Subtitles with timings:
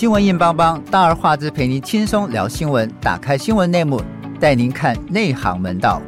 [0.00, 4.02] 新闻硬邦邦，大而化之陪您轻松聊新闻，打开新闻内幕，
[4.40, 6.00] 带您看内行门道。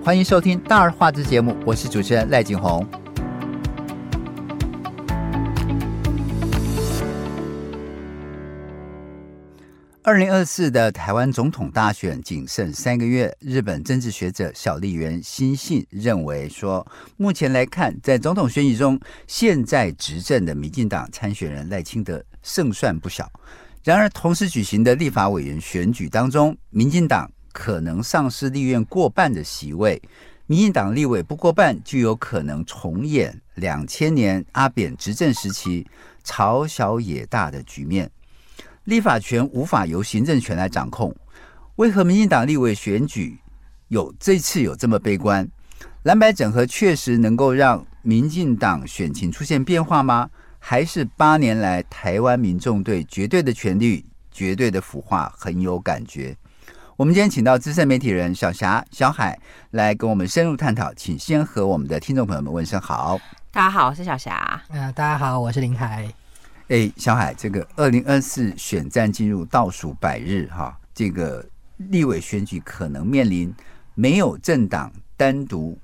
[0.00, 2.86] 欢迎收听大而化之节目，我是主持人赖景红。
[10.04, 16.86] 二零二四的台湾总统大选仅剩三个月，日本政治学者小笠原新信认为说，
[17.16, 23.30] 目前来看，在总统选举中，现在执政的民进党参选人赖清德胜算不小。
[23.84, 30.00] 然而，同时举行的立法委员选举当中，民进党可能丧失立院过半的席位，
[30.46, 35.86] 民进党立委不过半，就有可能重演两千年阿扁执政时期
[36.22, 38.10] 朝小野大的局面。
[38.84, 41.14] 立法权无法由行政权来掌控，
[41.76, 43.38] 为何民进党立委选举
[43.88, 45.48] 有这次有这么悲观？
[46.04, 50.30] 蓝白整合确实能够让民进党选情出现变化吗？
[50.64, 56.36] 还是八年来台湾民众对绝对的权力、绝对的腐化很有感觉？
[56.96, 59.36] 我们今天请到资深媒体人小霞、小海
[59.72, 63.18] 来跟我们深入探讨，请先和我们的听众朋友们问声好。
[63.50, 64.62] 大家好，我是小霞。
[64.70, 66.08] 嗯、呃，大家好，我是林海。
[66.68, 71.44] 哎，小海，这个二零二四选战进入倒数百日哈，这个
[71.76, 73.52] 立委选举可能面临
[73.96, 75.76] 没有政党单独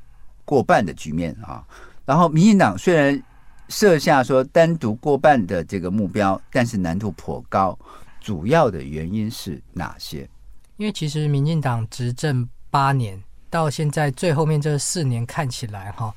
[0.44, 1.66] 过半的局面啊。
[2.06, 3.20] 然后，民进党虽然
[3.68, 7.78] 设下说单独过半的这个目标，但是难度颇高。
[8.20, 10.28] 主要的原因是哪些？
[10.76, 16.14] 因为其实民进党执政八年，到现在最后面这四年看起来哈，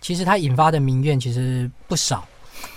[0.00, 2.26] 其实它引发的民怨其实不少。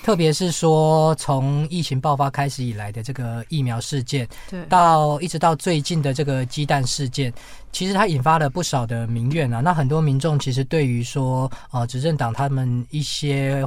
[0.04, 7.34] 特别是说，从疫情爆发开始以来的这个疫苗事件，对，到一直到最近的这个鸡蛋事件，
[7.72, 9.60] 其实它引发了不少的民怨啊。
[9.60, 13.66] 那很多民众其实对于说，呃，执政党他们一些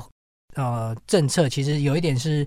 [0.55, 2.47] 呃政策，其实有一点是。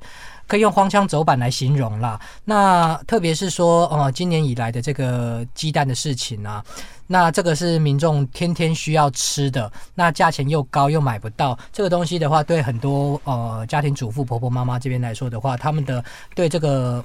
[0.50, 2.18] 可以用荒腔走板来形容啦。
[2.46, 6.64] 那特别是说，呃，今年以来的这个鸡蛋的事情啊，
[7.06, 16.02] 那这个是民众天天需要吃的，那价钱又高又买不到，这个东西的话，对很多呃家庭主妇、婆婆妈妈这边来说的话，他们的
[16.34, 17.04] 对这个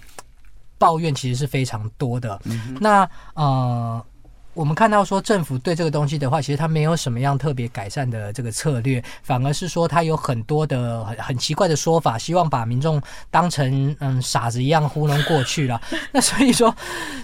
[0.78, 2.40] 抱怨其实是非常多的。
[2.44, 4.00] 嗯、那呃。
[4.54, 15.80] 我们看到说，政府对这个东西的话，其实它没有什么样特别改善的这个策略，反而是说它有很多的很很奇怪的说法，希望把民众当成嗯傻子一样糊弄过去了。
[16.12, 16.74] 那所以说，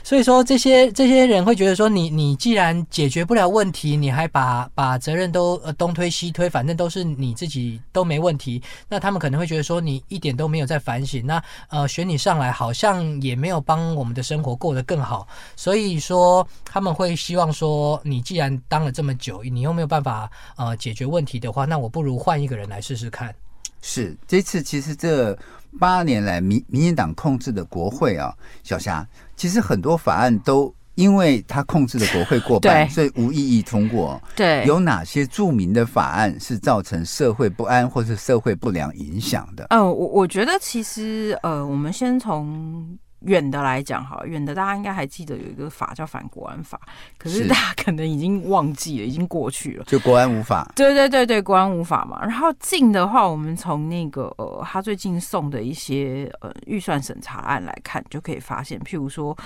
[0.03, 11.27] 所以说这些这些人会觉得说你，你你既然解决不了问题，你还把把责任都呃东推西推，反正都是你自己都没问题，那他们可能会觉得说你一点都没有在反省。
[11.27, 17.18] 那呃选你上来好像也没有帮我们的生活过得更好，所以说他们会。
[17.19, 23.35] 希望说，你既然当了这么久，你又没有办法呃解决问题的话，那我不如换一个人来试试看。
[23.83, 25.37] 是这次其实这
[25.79, 34.21] 八年来民民进党控制的国会啊，小霞，其实很多法案都因为他控制的国会过半， 所以无异议通过。
[34.35, 39.67] 对，有哪些著名的法案是造成社会不安或是社会不良影响的？
[39.71, 42.99] 呃，我我觉得其实呃，我们先从。
[43.23, 46.81] 远的来讲，哈，远的大家应该还记得有一个法叫反国安法，
[47.19, 49.85] 可是大家可能已经忘记了，已经过去了。
[49.87, 52.21] 就国安无法，对对对对，国安无法嘛。
[52.23, 59.37] 然后近的话，我们从那个呃，他最近送的一些呃预算审查案来看，就可以发现，譬如说，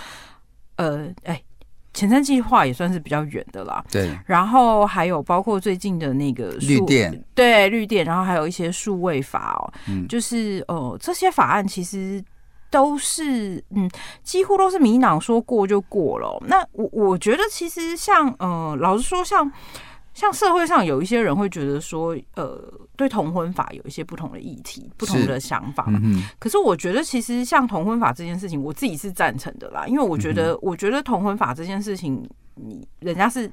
[0.76, 1.42] 呃，哎，
[1.94, 3.82] 前瞻计划也算是比较远的啦。
[3.90, 4.14] 对。
[4.26, 12.22] 然后还有包括最近的那个绿电，对绿电，然后还有一些数位法哦，嗯，就是呃这些法案其实。
[12.72, 13.88] 都是嗯，
[14.24, 16.42] 几乎都是民进党说过就过了。
[16.46, 19.52] 那我我觉得其实像呃，老实说，像
[20.14, 22.58] 像社会上有一些人会觉得说，呃，
[22.96, 25.84] 对同婚法有一些不同的议题、不同的想法。
[25.88, 26.22] 嗯。
[26.38, 33.52] 可是我觉得其实像同婚法这件事情，我自己是赞成的啦，因为我觉得、嗯、我觉得同婚法这件事情，你人家是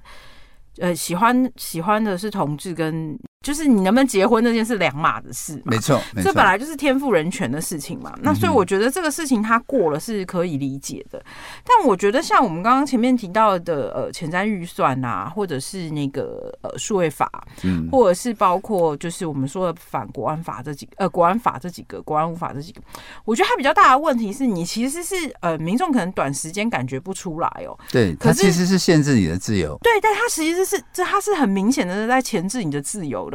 [0.77, 3.19] 呃喜欢喜欢的是同志跟。
[3.41, 8.13] 就是你能不能结婚这件事两码的事，没错，这本来就是天赋人权的事情嘛。
[8.21, 11.23] 那所以我觉得这个事情它过了是可以理解的。
[11.63, 17.31] 但我觉得像我们刚刚前面提到的，呃，前瞻预算啊，或者是那个呃数位法，
[17.63, 22.81] 嗯，或者是包括就是我们说的反国安法这几个呃国安法这几个国安无法这几个，
[23.23, 27.79] 我觉得它比较大的问题是你其实是呃民众可能短时间感觉不出来哦。
[27.89, 29.79] 对，可它其实是限制你的自由。
[29.81, 33.28] 对，但它实际是这它是很明显的在钳制你的自由。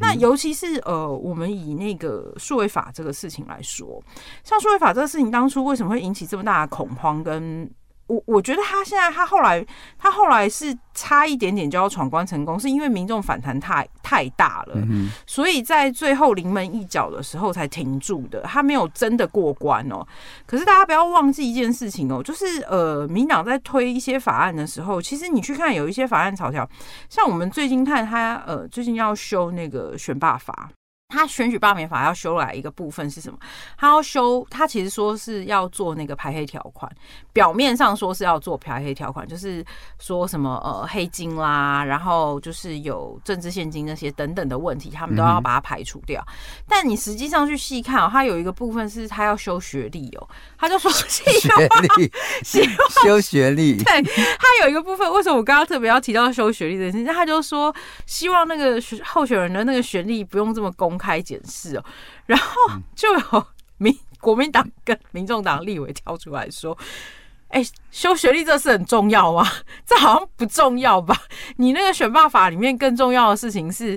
[0.00, 4.02] 那尤其是呃，我们以那个数位法这个事情来说，
[4.42, 7.83] 像数位法这个事情当初为什么会引起这么大的恐慌跟误
[8.14, 9.64] 我我觉得他现在他后来
[9.98, 20.06] 他后来是差一点点就要闯关成功，是因为民众反弹太太大了，嗯、所以在最后临门一脚的时候才停住的，他没有真的过关哦。
[20.46, 26.68] 可是大家不要忘记一件事情哦，就是呃，民党在推一些法案的时候，其实你去看有一些法案草条，
[27.08, 30.70] 像我们最近看他呃，最近要修那个选罢法。
[31.14, 33.38] 他选举罢免法要修来一个部分是什么？
[33.78, 36.90] 他要修，他其实说是要做那个排黑条款，
[37.32, 39.64] 表面上说是要做排黑条款，就是
[39.98, 46.20] 说什么呃黑金啦，然后就是有政治现金那些等等的问题，他们都要把它排除掉。
[46.26, 46.34] 嗯、
[46.68, 50.28] 但你实际上去细看哦，他有一个部分是他要修学历哦，
[50.58, 51.24] 他就说 学
[51.96, 52.12] 历，
[53.04, 57.14] 修学历，对，他有一个部分，为什么我刚刚特别要提到修学历这件事情？
[57.14, 57.74] 他就说
[58.06, 61.03] 希望那个候选人的那个学历不用这么公开。
[61.04, 61.84] 开检视哦，
[62.24, 62.54] 然后
[62.96, 63.46] 就有
[63.76, 66.76] 民国民党跟民众党立委跳出来说
[67.48, 69.46] ：“哎，修学历这事很重要吗？
[69.84, 71.14] 这好像不重要吧？
[71.56, 73.94] 你那个选罢法里面更重要的事情是，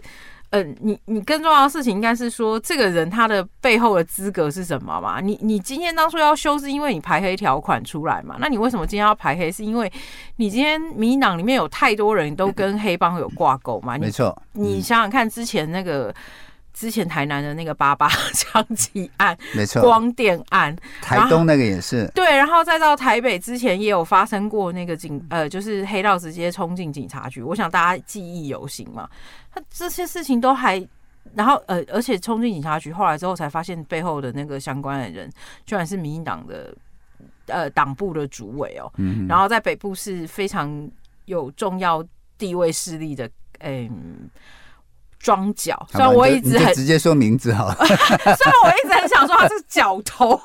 [0.50, 5.21] 嗯、呃，你你更重要的事情应该是说，这个人他的背后的资格是什么嘛？
[5.21, 8.36] 你你今天当初要修，是因为你排黑条款出来嘛？
[8.39, 9.50] 那你为什么今天要排黑？
[9.50, 9.89] 是因为
[10.36, 13.98] 你今天民进党里面有太多人都跟黑帮有挂钩嘛？
[13.98, 16.13] 没错，你想想看，之前那个。”
[16.77, 29.09] 之前台南的那个八八 枪击案，没错，光电案，台东那个也是对，然后再到台北之前也有发生过那个警呃，就是黑道直接冲进警察局，我想大家记忆犹新嘛。
[29.51, 30.88] 他这些事情都还，
[31.33, 35.27] 然后呃，而且冲进警察局，后来之后才发现背后的那个相关的人，
[35.65, 36.71] 居然是民进党的
[37.47, 40.88] 呃党部的主委哦，嗯，然后在北部是非常
[41.25, 42.06] 有重要
[42.38, 43.27] 地位势力的，
[43.62, 44.29] 嗯。
[45.27, 50.39] 桩脚，虽然我一直很直接说名字好了， 虽然我一直很想说他是脚头，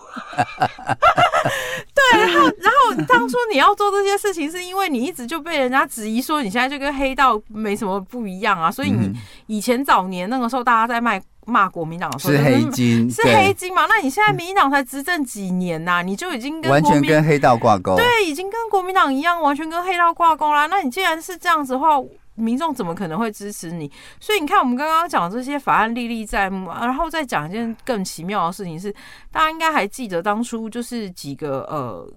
[1.95, 9.13] 对，然后然后当初你要做这些事情，是因为你一直就被人家质疑说你现在就跟黑道没什么不一样啊，所以你
[9.47, 13.87] 以前早年那个时候大家在卖骂国民党的时候是黑金，是黑金嘛？
[13.87, 20.67] 那你现在民进党才执政几年呐、啊，你就已经跟完全跟黑道挂钩，对，已经跟国民党一样，完全跟黑道挂钩啦。
[20.67, 22.01] 那你既然是这样子的话，
[22.35, 23.91] 民众怎么可能会支持你？
[24.19, 28.93] 所以你看，我们刚刚讲这些法案历历在目，然后再讲一件更奇妙的事情是，
[29.31, 32.11] 大家应该还记得当初就是几个呃，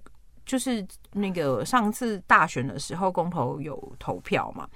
[0.44, 4.66] 就是那个上次大选的时候，公投有投票嘛？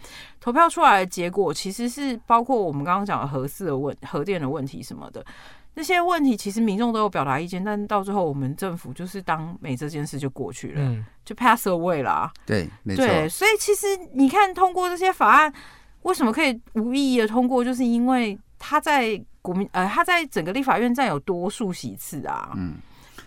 [0.41, 5.25] 投票出来的结果其实是包括我们刚刚讲的核四的问、核电的问题什么的。
[5.75, 12.33] 那些问题其实民众都有表达意见，但到最后我们政府就是当没这件事就过去了，嗯、就 pass away 啦。
[12.45, 13.07] 对，没错。
[13.07, 15.53] 对，所以其实你看，通过这些法案，
[16.03, 17.65] 为什么可以无意义的通过？
[17.65, 22.53] 就是因为他在国民呃，他在整个立法院占有多数席次啊。
[22.57, 22.75] 嗯。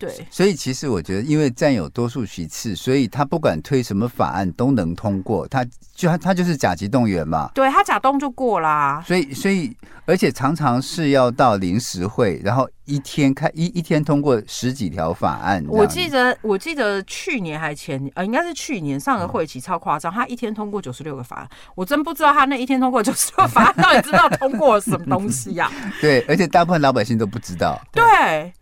[0.04, 5.48] 对，所以其实我觉得，因为占有多数席次，所以他不管推什么法案都能通过。
[5.48, 5.66] 他
[5.96, 9.04] 就他他就是甲级动员嘛，对他假动就过啦。
[9.06, 15.64] 所以所以而且常常是要到临时会，然后一天开一一天通过十几条法案。
[15.68, 25.72] 我记得我记得去年还前呃，应该是去年上个会期超夸张，他一天通过九十六个法案，我真不知道他那一天通过九十六个法案到底知道通过了什么东西呀、啊？
[26.02, 27.80] 对，而且大部分老百姓都不知道。
[27.92, 28.04] 对。
[28.04, 28.54] 对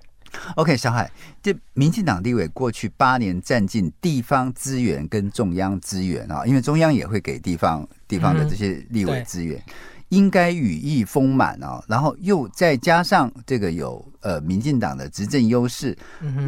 [0.55, 1.11] OK，小海，
[1.41, 9.73] 这民进党立委过去八年占尽地方资源跟中央资源啊，因为中央也会给地方地方的这些立委资源，嗯、
[10.09, 11.83] 应该羽翼丰满啊。
[11.87, 15.97] 然后又再加上这个有呃民进党的执政优势，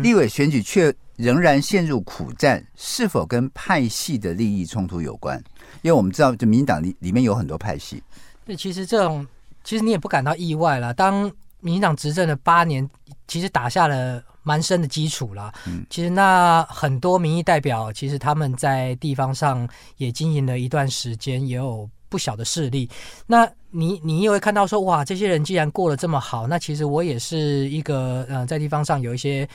[0.02, 5.42] 立委选举却仍然陷入苦战，是否跟派系的利益冲突有关？
[5.82, 8.02] 因为我们知道，这民进党里里面有很多派系。
[8.46, 9.26] 对，其实这种
[9.64, 10.94] 其实你也不感到意外了。
[10.94, 11.30] 当
[11.64, 12.88] 民进党执政的八年，
[13.28, 15.52] 其实打下了蛮深的基础了。
[15.66, 19.68] 嗯，其实那很多民意代表，其实他们在地方上
[19.98, 22.90] 也经营了一段时间，也有不小的势力。
[23.26, 29.48] 那你你也会看到说，哇，这些人既然过得这么好，那其实我也是一个呃，在地方上有一些。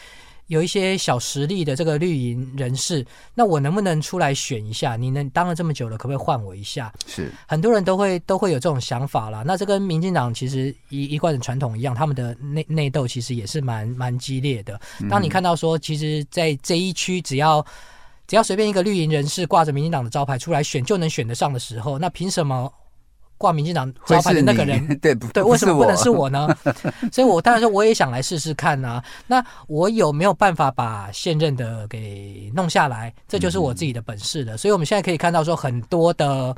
[0.48, 4.96] 有一些小实力的这个绿营人士，那我能不能出来选一下？
[4.96, 6.92] 你能当了这么久了，可不可以换我一下？
[7.06, 9.42] 是很多人都会都会有这种想法啦。
[9.46, 14.80] 那这跟民进党其实一一贯的传统一样，他们的内内斗其实也是蛮蛮激烈的。
[15.08, 17.64] 当你看到说，其实，在这一区，只要
[18.26, 22.72] 只要随便一个绿营人士挂着民进党的招牌出来选，就能选得上的时候，那凭什么？
[23.38, 26.48] 挂民进党招牌的那个人， 对对，为什么不能是我呢？
[27.10, 29.02] 所以，我当然说我也想来试试看啊。
[29.26, 33.14] 那我有没有办法把现任的给弄下来？
[33.26, 34.56] 这就是我自己的本事了。
[34.56, 36.54] 所以，我们现在可以看到说，很多的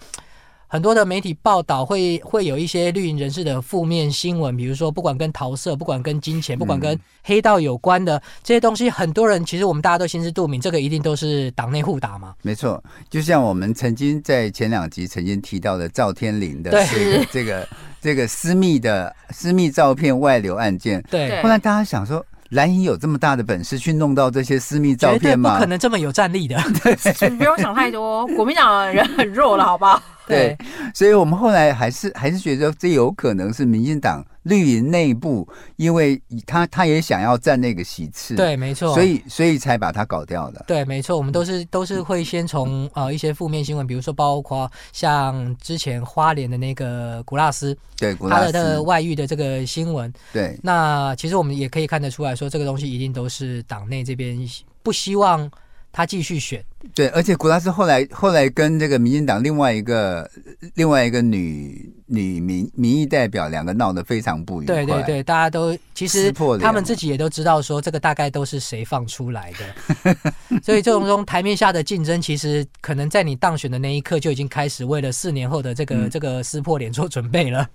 [0.72, 12.36] 很多的媒体报道会会有一些绿营人士的负面新闻，比如说不管跟桃色，不管跟金钱，不管跟黑道有关的这些东西，很多人其实我们大家都心知肚明，这个一定都是党内互打嘛。
[12.42, 17.68] 没错，就像我们曾经在前两集曾经提到的赵天麟的这个 这个
[18.00, 22.24] 这个私密的私密照片外流案件，对，后来大家想说。
[22.50, 25.54] 蓝营有这么大的本事去弄到这些私密照片吗？
[25.54, 26.56] 不可能这么有战力的。
[26.82, 28.26] 对，不用想太多。
[28.26, 30.02] 国民党人很弱了，好不好？
[30.34, 30.56] 对，
[30.94, 35.46] 所以我们后来还是还是觉得这有可能是民进党绿营内部，
[35.76, 40.64] 因为他他也想要占那个席次，对，没错，所以所以才把他搞掉的。
[40.66, 54.38] 对，没错，我们都是都是会先从呃一些负面新闻，比如说包括像之前花莲的那个古拉斯，对，古拉斯他的，的外遇的这个新闻，对，那其实我们也可以看得出来说，这个东西一定都是党内这边
[54.82, 55.50] 不希望。
[55.92, 60.30] 他继续选，对，而且古拉斯后来后来跟这个民进党另外一个
[60.74, 64.74] 另外一个女女民民意代表两个闹得非常不愉快。
[64.74, 70.16] 对对对，大家都其实他们自己也都知道说这个大概都是谁放出来的，
[70.60, 77.68] 所以这种中台面下的竞争，其实可能在你当选的那一刻就已经开始为了四年后的这个、嗯、这个撕破脸做准备了。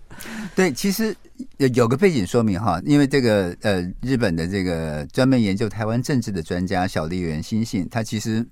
[0.54, 1.16] 对，其实。
[1.58, 8.46] 有有个背景说明哈，因为这个呃，日本的这个专门研究台湾政治的专家小笠原新信，他其实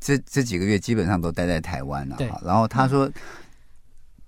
[0.00, 2.16] 这这几个月基本上都待在台湾了。
[2.16, 2.30] 对。
[2.42, 3.10] 然后他说，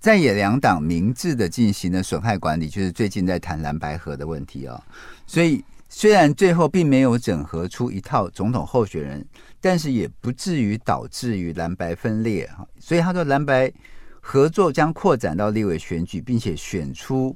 [0.03, 4.77] 在野两党明智的进行了损害管理，就是最近在谈蓝白合的问题啊。
[5.25, 9.25] 所以虽然最后并没有整合出一套总统候选人，
[9.61, 12.67] 但是也不至于导致于蓝白分裂哈。
[12.77, 13.71] 所以他说，蓝白
[14.19, 17.33] 合作将扩展到立委选举，并且选出。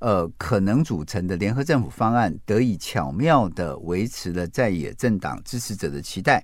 [0.00, 6.42] 呃，可能组成的联合政府方案得以巧妙地维持了在野政党支持者的期待，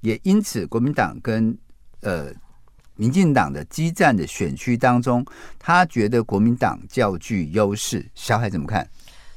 [0.00, 1.56] 也因此国民党跟
[2.00, 2.32] 呃
[2.96, 5.24] 民进党的激战的选区当中，
[5.58, 8.04] 他觉得国民党较具优势。
[8.14, 8.88] 小海怎么看？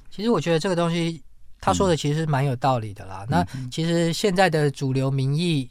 [0.10, 1.22] 其实我觉得这个东西
[1.62, 3.26] 他说的其实蛮有道理的啦。
[3.26, 5.70] 嗯、那其实现在的主流民意，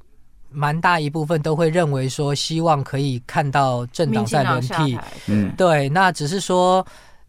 [0.51, 4.99] 蛮大一部分都会认为说，希望可以看到政党在轮替。
[5.27, 6.87] 嗯，对，那只是说。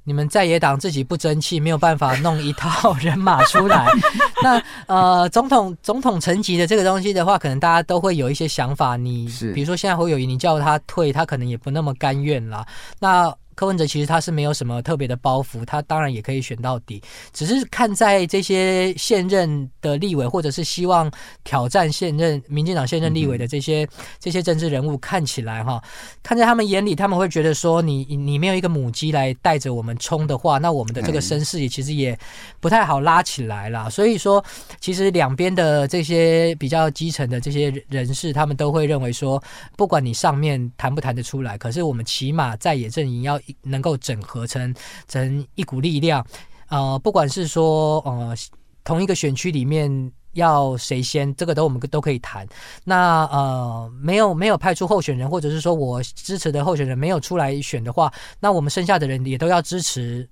[0.09, 3.85] 你们在野党自己不争气，没有办法弄一套人马出来。
[4.41, 8.97] 那呃，总统总统层级的这个东西的话，可能大家都会有一些想法。
[8.97, 12.65] 你比如说现在侯友谊，你叫他退，他可能也不那么甘愿啦。
[12.99, 21.11] 那柯文哲其实他是没有什么特别的包袱，他当然也可以选到底，只是看在这些现任的立委，或者是希望
[21.43, 25.83] 挑战现任民进党现任立委的这些、嗯、这些政治人物，看起来哈，
[26.23, 32.17] 看在他们眼里，他们会觉得说你，你你没有一个母鸡来带着我们冲的话，那我们的这个声势也其实也
[32.61, 33.89] 不太好拉起来啦。
[33.89, 34.41] 所以说，
[34.79, 39.43] 其实两边的这些比较基层的这些人士，他们都会认为说，
[39.75, 43.37] 不管你上面谈不谈得出来，可是我们起码在野阵营要。
[43.63, 44.73] 能够整合成
[45.07, 46.25] 成一股力量，
[46.69, 48.35] 呃，不管是说呃
[48.83, 52.47] 同一个选区里面要谁先，这个都我们都可以谈。
[52.83, 60.27] 那呃没有没有派出候选人，或者是说我支持的候选人没有出来选的话，那我们剩下的人也都要支持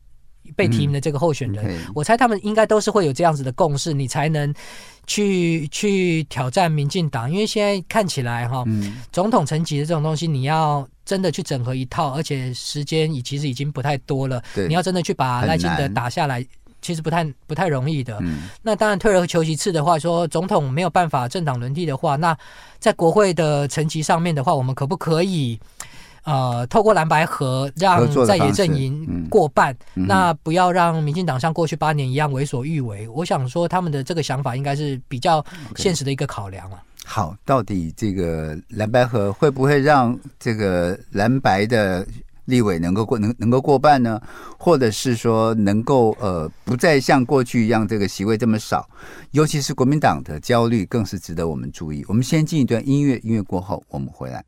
[0.55, 1.65] 被提名的这个候选人。
[1.65, 1.91] 嗯 okay.
[1.93, 4.53] 我猜他们应该都是会有这样子的共识，你才能
[5.07, 7.29] 去去挑战民进党。
[7.31, 10.88] 因为现在看起来哈，嗯、总统层级的这种东西，你要。
[11.08, 14.44] 真的去整合一套，而且时间已其实已经不太多了。
[14.54, 16.46] 对，你要真的去把赖清德打下来，
[16.82, 18.18] 其实不太不太容易的。
[18.20, 22.38] 嗯，那当然退而求其次的话，说总统没有办法政党轮替的话，那
[22.78, 25.58] 在国会的层级上面的话，我们可不可以
[26.26, 29.74] 呃透过蓝白合让在野阵营过半？
[29.96, 33.08] 嗯、那不要让民进党像过去八年一样为所欲为。
[33.08, 35.42] 我想说，他们的这个想法应该是比较
[35.78, 36.84] 现实的一个考量啊。
[37.10, 42.06] 好，到底这个蓝白合会不会让这个蓝白的
[42.46, 44.22] 立委能够过能能够过半呢？
[44.58, 48.88] 或者是说能够呃不再像过去一样这个席位这么少？
[49.32, 52.04] 尤其是国民党的焦虑更是值得我们注意。
[52.10, 54.44] 我们先进一段音乐，音乐过后我们回来。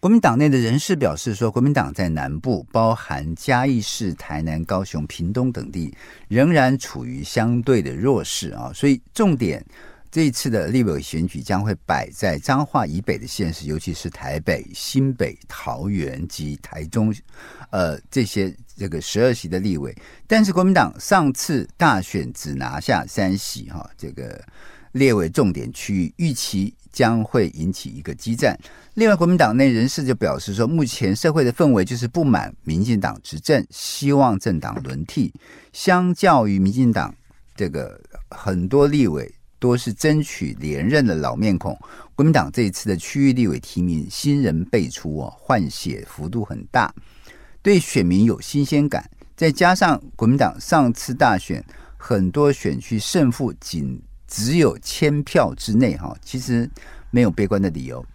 [0.00, 5.94] 国民党内的人士表示说，国民党在南部，包含嘉义市、台南、高雄、屏东等地，
[6.26, 8.72] 仍然处于相对的弱势啊。
[8.74, 9.62] 所以，重点
[10.10, 17.14] 这一次的立委选举将会摆在彰化以北的县市，尤其是台北、新北、桃园及台中，
[17.68, 19.94] 呃，这些这个十二席的立委。
[20.26, 24.42] 但是，国民党上次大选只拿下三席，哈，这个
[24.92, 28.58] 列为重点区域，预期将会引起一个激战。
[28.94, 35.32] 另外，国民党内人士就表示说，目前社会的氛围就是不满民进党执政，希望政党轮替。
[35.72, 37.14] 相较于民进党
[37.54, 41.78] 这个很多立委都是争取连任的老面孔。
[42.14, 46.92] 国民党这一次的区域立委提名新人辈出哦，换血幅度很大，
[47.62, 49.08] 对选民有新鲜感。
[49.36, 51.64] 再加上国民党上次大选
[51.96, 53.98] 很多选区胜负仅
[54.30, 56.70] 只有千票之内哈，其实
[57.10, 58.06] 没有悲观的理由。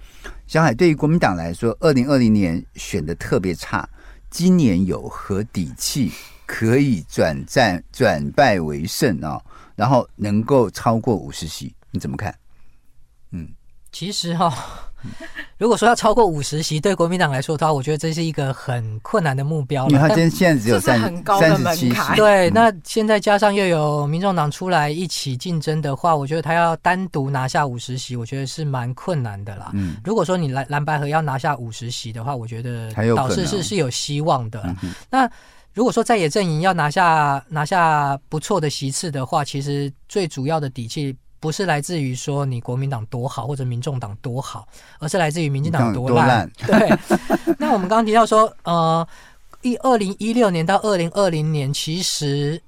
[0.47, 3.87] 小海，对于国民党来说，二零二零年选的特别差，
[4.29, 6.11] 今年有何底气？
[6.47, 9.41] 可以转战转败为胜啊，
[9.75, 12.37] 然后能够超过五十席，你怎么看？
[13.31, 13.49] 嗯，
[13.91, 14.53] 其实哈、
[15.57, 19.87] 如果说要超过五十席，对国民党来说的话，我觉得这是一个很困难的目标。
[19.87, 22.13] 因为他今天现在只有三很高的门槛。
[22.17, 29.71] 对，那现在加上又有民众党出来一起竞争的话，我觉得他要单独拿下五十席，我觉得是蛮困难的啦。
[29.73, 34.61] 嗯，如果说你蓝蓝白合要拿下五十席的话，我觉得倒是是是有希望的。
[34.83, 35.29] 嗯、那
[35.73, 44.67] 如果说在野阵营要拿下拿下不错的席次的话，其实最主要的底气不是来自于说你国民党多好或者民众党多好，
[44.99, 46.49] 而是来自于民进党多烂。
[46.65, 46.89] 对。
[47.59, 49.07] 那我们刚刚提到说，呃，
[49.61, 52.61] 一二零一六年到二零二零年，其实。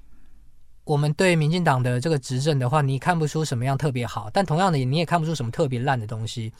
[0.84, 6.50] 我们对民进党的这个执政的话，你看不出什么样特别好，但同样的，你也看不出什么特别烂的东西。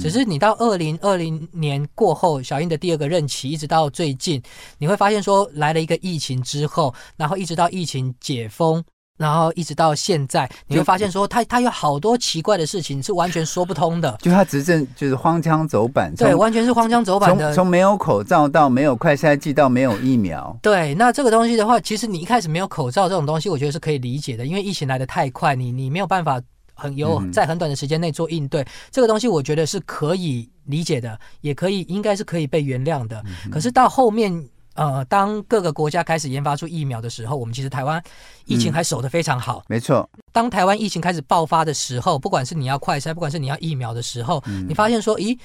[0.00, 4.42] 只是你到二零二零年过后，小英的第二个任期，一直到最近，
[4.78, 8.82] 你会发现说，来了一个疫情之后，然后一直到疫情解封。
[9.16, 14.16] 然后一直到现在，你会发现说他他有好多奇怪的事情是完全说不通的。
[14.20, 17.54] 就他执政就是荒腔走板，对，完全是荒腔走板的。
[17.54, 20.56] 从没有口罩到没有快筛剂到没有疫苗。
[20.60, 26.42] 对，那这个东西的话，其实你一开始没有口罩这种东西，我觉得是可以理解的，因为疫情来的太快，你你没有办法
[26.74, 28.62] 很有在很短的时间内做应对。
[28.62, 33.22] 嗯、这个东西我觉得是可以理解的，也可以应该是可以被原谅的。
[33.44, 34.48] 嗯、可是到后面。
[34.74, 38.02] 呃，当各个国家开始研发出疫苗的时候，我们其实台湾
[38.44, 39.58] 疫情还守得非常好。
[39.58, 45.38] 嗯、没错，当台湾疫情开始爆发的时候，不管是你要快筛，不管是你要疫苗的时候，嗯、你发现说，咦，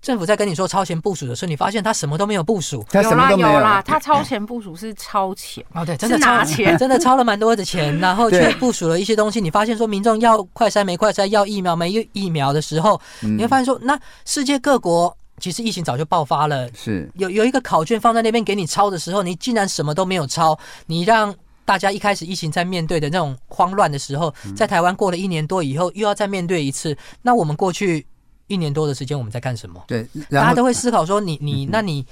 [0.00, 2.82] 政府在跟你说超前部署的时候，你发现他什么都没有部署。
[2.88, 9.38] 他什么都没有，有啦，有啦，他超前部署是超前哦，对，真的超拿钱， 真的超了蛮多的钱，然后却部署了一些东西。
[9.38, 15.14] 你发现说，民众要快筛没快筛，要疫苗没疫苗的时候，嗯、你会发现说，那世界各国。
[15.42, 26.96] 其实疫情早就爆发了，是有有一个考卷放在那边给你抄的时候，你竟然什么都没有抄，你让大家一开始疫情在面对的那种慌乱的时候，在台湾过了一年多以后，又要再面对一次。
[27.22, 28.06] 那我们过去
[28.46, 29.82] 一年多的时间，我们在干什么？
[29.88, 32.06] 对，大家都会思考说你，你你，那你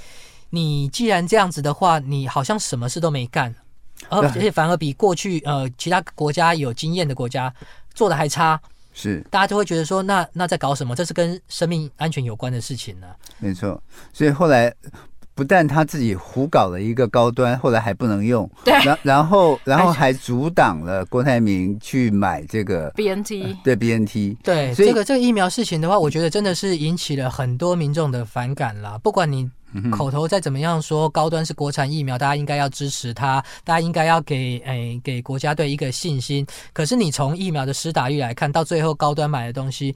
[0.51, 3.55] 你既然这样子的话，你好像什么事都没干，
[4.09, 7.55] 而且反而比过去呃其他国家有经验的国家
[7.95, 8.61] 做的还差。
[9.01, 10.95] 是，大家就会觉得说，那那在搞什么？
[10.95, 13.17] 这是跟生命安全有关的事情呢、啊？
[13.39, 13.83] 没错，
[14.13, 14.73] 所以后来
[15.35, 28.99] 不但他自己胡搞了一个高端，后来还不能用，对，然然后 然后还阻挡了郭台铭去买这个 BNT，、呃、对 BNT，对，所以这个这个疫苗事情的话，我觉得真的是引起了很多民众的反感啦。
[29.03, 29.51] 不管你。
[29.93, 36.47] 口头再怎么样说，高端是国产疫苗，大家应该要支持它，大家应该要给诶、哎、给国家队一个信心。
[36.73, 39.95] 可是你从疫苗的施打率来看，到最后高端买的东西，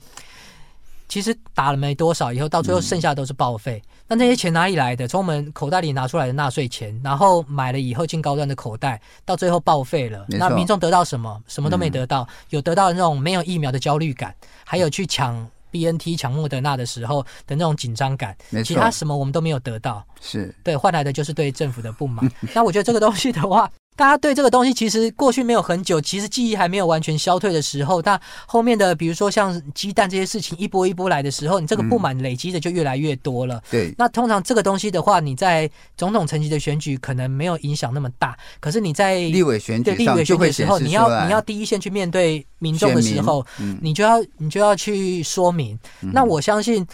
[1.08, 3.82] 其实打了没多少，以后到最后剩下的都是报废。
[4.06, 5.08] 那那些钱哪里来的？
[5.08, 10.26] 从我们口袋里拿出来的纳税钱，然后买了以后进高端的口袋，到最后报废了。
[10.28, 11.42] 那民众得到什么？
[11.48, 14.34] 什么都没得到，有得到那种没有疫苗的焦虑感，
[14.64, 15.48] 还有去抢。
[15.74, 22.30] B N T 抢莫德纳的时候的那种紧张感，其他什么我们都没有得到，是对，换来的就是对政府的不满。
[22.54, 23.68] 那我觉得这个东西的话。
[23.96, 33.62] 大家对这个东西其实过去没有很久，其实记忆还没有完全消退的时候，但后面的比如说像鸡蛋这些事情一波一波来的时候，你这个不满累积的就越来越多了。
[33.70, 43.46] 对，那通常这个东西的话，你在总统层级的选举可能没有影响那么大，可是你在立委选举立委选举的时候，你要你要第一线去面对民众的时候，
[43.80, 45.78] 你就要你就要去说明。
[46.00, 46.84] 那我相信，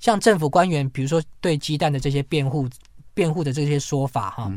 [0.00, 2.66] 像政府官员，比如说对鸡蛋的这些辩护
[3.12, 4.50] 辩护的这些说法，哈。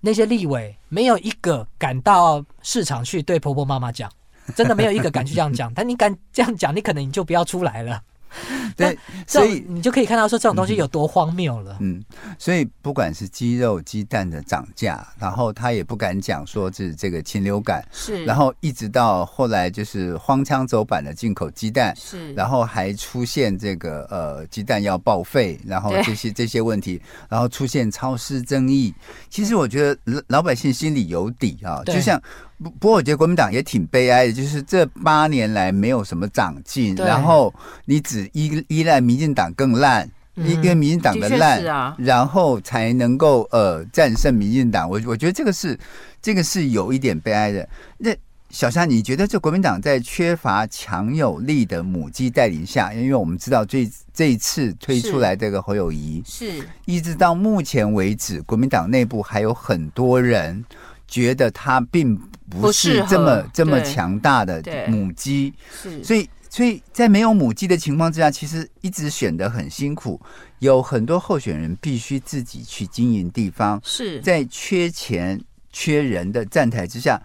[0.00, 4.10] 那些立委没有一个敢到市场去对婆婆妈妈讲，
[4.54, 5.72] 真的没有一个敢去这样讲。
[5.74, 8.02] 但你敢这样讲，你可能你就不要出来了。
[8.76, 11.76] 对，所以你就可以看到说这种东西有多荒谬了。
[11.80, 12.02] 嗯，
[12.38, 28.94] 所以不管是鸡肉、鸡蛋的涨价，然后他也不敢讲说是这个禽流感，是，然后一直到后来就是荒腔走板的进口鸡蛋，是，然后还出现这个呃鸡蛋要报废，然后这些这些问题，然后出现超市争议。
[29.28, 32.20] 其实我觉得老老百姓心里有底啊，就像。
[32.62, 37.52] 不不过，我觉得国民党也挺悲哀的，就是这八年来没有什么长进，然后
[37.86, 44.88] 你只依依赖民进党更烂，因、嗯、因为民进党的烂，然后才能够呃战胜民进党。
[44.88, 45.78] 我我觉得这个是
[46.20, 47.66] 这个是有一点悲哀的。
[47.96, 48.14] 那
[48.50, 60.64] 小夏，你觉得这国民党在缺乏强有力的母鸡带领下，因为我们知道这这一次推出来这个侯友宜，是一直到目前为止，国民党内部还有很多人
[61.10, 62.16] 觉得他并
[62.48, 70.20] 不是这么这么强大的母鸡，是，所以所以在没有母鸡的情况之下，其实一直选得很辛苦，
[70.60, 74.20] 有很多候选人必须自己去经营地方，是。
[74.20, 75.38] 在缺钱
[75.72, 77.20] 缺人的站台之下。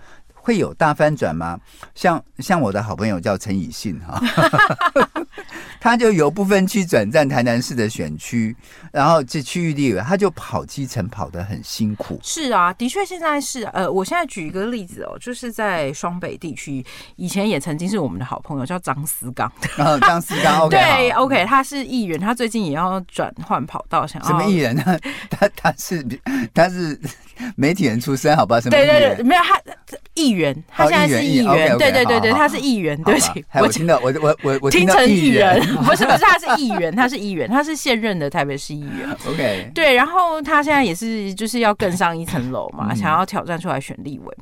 [0.45, 1.59] 会有大翻转吗？
[1.95, 4.21] 像像我的好朋友叫陈以信哈，
[5.81, 8.55] 他就由不分区转战台南市的选区，
[8.91, 12.19] 然后这区域立委他就跑基层跑得很辛苦。
[12.21, 24.83] 是啊，的确现在是呃，我现在举一个例子哦，就是在双北地区，以前也曾经是我们的好朋友叫张思刚的，张思刚 OK 对 OK，他是议员，他最近也要转换跑道，想要什么艺人呢？
[25.31, 26.05] 他他是
[26.53, 26.99] 他是
[27.55, 28.61] 媒体人出身，好吧？
[28.61, 28.77] 什么？
[28.77, 29.59] 对对对，没有他。
[30.13, 32.95] 议员，他现在是议员，对对对对，他是议员。
[33.03, 39.09] 对不起，我听到我我我我听成议员， 不是不是，他是议员，他是议员，他是现任的台北市议员。
[39.27, 44.37] OK，对，然后他现在也是就是要更上一层楼嘛，想要挑战出来选立委。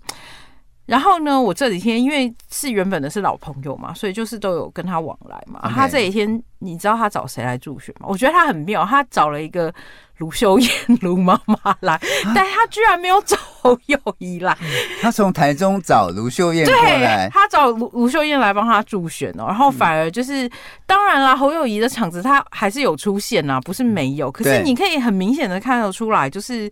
[0.85, 5.71] 然后呢，我这几天因为是原本的是老朋友嘛，所以就是都有跟他往来嘛。
[5.73, 8.07] 他这几天，你知道他找谁来助选吗？
[8.09, 9.73] 我觉得他很妙，他找了一个
[10.17, 10.69] 卢秀燕
[10.99, 11.97] 卢妈妈来，
[12.35, 14.57] 但他居然没有找侯友宜来。
[15.01, 19.45] 他从台中找卢秀燕过来，他找卢卢秀燕来帮他助选哦。
[19.47, 20.51] 然后反而就是，
[20.85, 24.29] 当然啦，侯友宜的场子他还是有出现呐，不是没有。
[24.29, 26.69] 可是你可以很明显的看得出来，就是。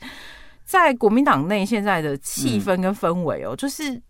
[0.71, 4.01] 在国民党内现在的气氛跟氛围哦，就是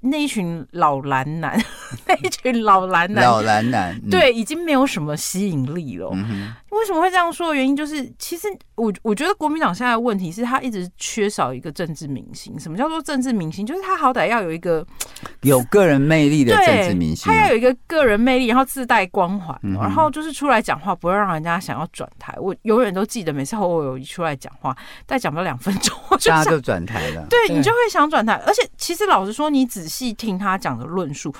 [0.00, 1.56] 那一群老蓝男，
[2.06, 6.08] 那一群老蓝男，老蓝男，对，已经没有什么吸引力了。
[6.70, 12.58] 为什么会这样说的原因就是，其实我我觉得国民党现在的问题是他一直缺少一个政治明星。
[12.58, 13.64] 什么叫做政治明星？
[13.64, 14.84] 就是他好歹要有一个
[15.42, 22.34] 有个人魅力的政治明星，他要有一个个人魅力，然后自带光环，然后就是出来讲话不会让人家想要转台。
[22.40, 24.74] 我永远都记得，每次侯友宜出来讲话，
[25.06, 27.26] 再讲不了两分钟，我就大家就转台了。
[27.28, 28.34] 对，你就会想转台。
[28.46, 31.32] 而且其实老实说，你仔细听他讲的论述，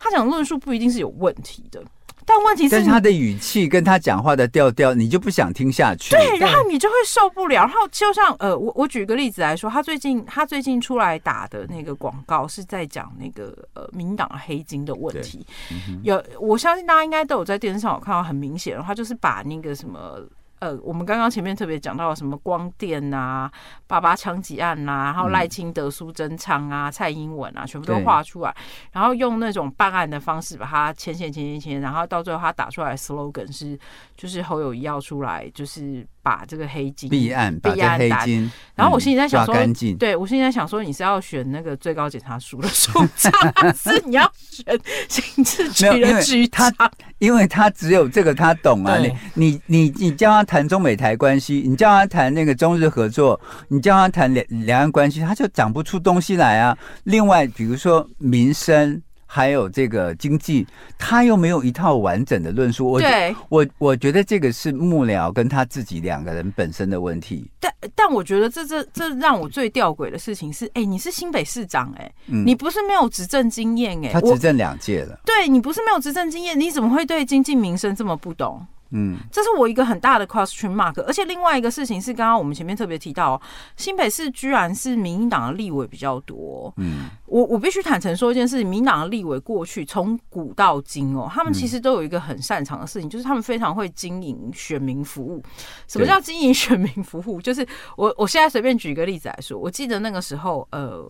[0.00, 1.80] 他讲的论述不一定是有问题的。
[2.26, 6.10] 但问题是，但是他的语气跟他讲话的调调，你就不想听下去。
[6.10, 7.62] 对，然后你就会受不了。
[7.62, 15.44] 然后就像呃，我我举个例子来说，他最近他最近出来打的那个广告是在讲那个呃民党黑金的问题。
[15.70, 20.20] 嗯、有，我相信大家应该都有在电视上有看到很明显的话，就是把那个什么。
[20.60, 23.50] 呃，我们刚刚前面特别讲到什么光电啊、
[23.86, 28.54] 八八枪击案啊，然后赖清德、苏贞昌啊、蔡英文啊，全部都画出来，
[28.92, 33.78] 然后用那种办案的方式把它牵线、牵线、牵，然后到最后他打出来的 slogan 是，
[34.16, 36.06] 就是侯友谊要出来，就是。
[36.22, 39.54] 把这个黑金弊案，把这黑金，然后我心里在想说，
[39.98, 44.78] 对我心里在想说，你是要选那个最高检察署的署长，还是你要选
[45.08, 46.70] 刑事局的局长？
[46.76, 56.76] 他因为他只有这个他懂啊，你你你你叫他谈中美台关系，你叫他谈那个中日合作，你叫他谈两两岸关系，他就讲不出东西来啊。
[57.04, 59.02] 另外，比如说民生。
[59.32, 60.66] 还有这个经济，
[60.98, 62.90] 他又没有一套完整的论述。
[62.90, 67.48] 我对我我觉得这个是幕僚跟他自己两个人本身的问题。
[67.60, 75.16] 但但我觉得这这这让我最吊诡的事情是，哎，你是新北市长，哎，你不是没有执政经验，哎，他执政两届了。
[75.24, 78.66] 对，你不是没有执政经验，你怎么会对经济民生这么不懂？
[78.90, 81.00] 嗯，这是我一个很大的 question mark。
[81.02, 83.40] 而且另外一个事情是，刚刚我们前面特别提到，
[83.76, 86.72] 新北市居然是民进党的立委比较多。
[86.76, 95.42] 嗯，我我必须坦诚说一件事，民进党的立委过去从古到今哦，他们其实都有一个很擅长的事情，就是他们非常会经营选民服务。
[95.86, 97.40] 什么叫经营选民服务？
[97.42, 101.04] 就是我我现在随便举一个例子来说，我记得那个时候，呃，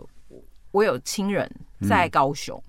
[0.73, 1.51] 我有亲人
[1.89, 2.63] 在高雄。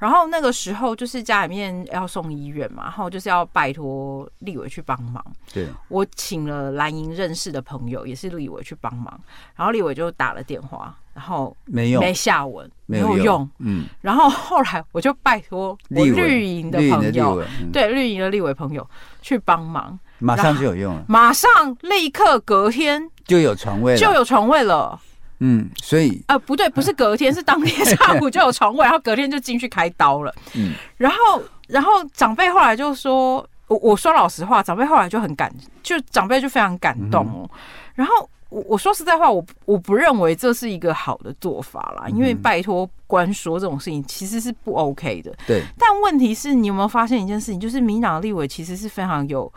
[0.00, 5.22] 然后那个时候就是家里面要送医院嘛，然后就是要拜托立委去帮忙。
[5.52, 9.20] 对，我请了蓝营认识的朋友，也是立委去帮忙。
[9.54, 13.46] 然后立委就打了电话，然后没有没下文，没有用。
[13.58, 13.84] 嗯。
[14.00, 18.88] 然后后来我就拜托我绿营的朋友，对绿营的立委朋友
[19.20, 21.04] 去帮忙，马上就有用了。
[21.06, 24.98] 马上立刻隔天就有床位了，就有床位了。
[25.40, 30.34] 嗯，所以呃，不对，不是隔天，是当天下午就有床位，然后隔天就进去开刀了。
[30.54, 35.50] 嗯，然后，然后长辈后来就说，我我说老实话，长辈后来就很感，
[35.82, 37.48] 就长辈就非常感动哦。
[37.52, 37.58] 嗯、
[37.94, 45.34] 然后我我说实在话，我我不认为这是一个好的做法啦，因为拜托官说这种事情其实是不 OK 的。
[45.46, 49.50] 对，但问题是你有没有发现一件事情，就是民党立委其实是非常有。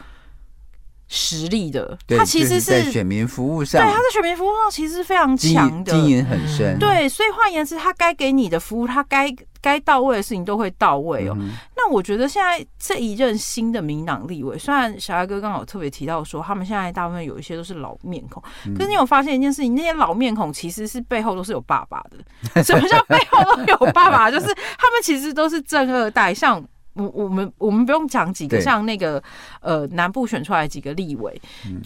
[1.15, 6.79] 实力的，他其实是，是在选民服务上，对，他在选民服务上其实是非常强的，经营很深。
[6.79, 11.37] 对，所以换言之，他该给你的服务，他该该到位的事情都会到位哦。
[11.39, 22.17] 嗯、那我觉得现在这一任新的民党立委，虽然小艾哥刚好特别提到说，他们现在大部分有一些都是老面孔，嗯、可是你有发现一件事情，那些老面孔其实是背后都是有爸爸的。
[22.63, 24.31] 什么叫背后都有爸爸？
[24.31, 26.63] 就是他们其实都是正二代，像。
[26.93, 29.21] 我我们我们不用讲几个，像那个
[29.61, 31.81] 呃南部选出来几个立委，嗯、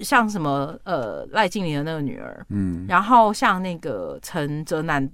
[0.00, 5.10] 像什么呃赖静玲的那个女儿，嗯，然后像那个陈泽南，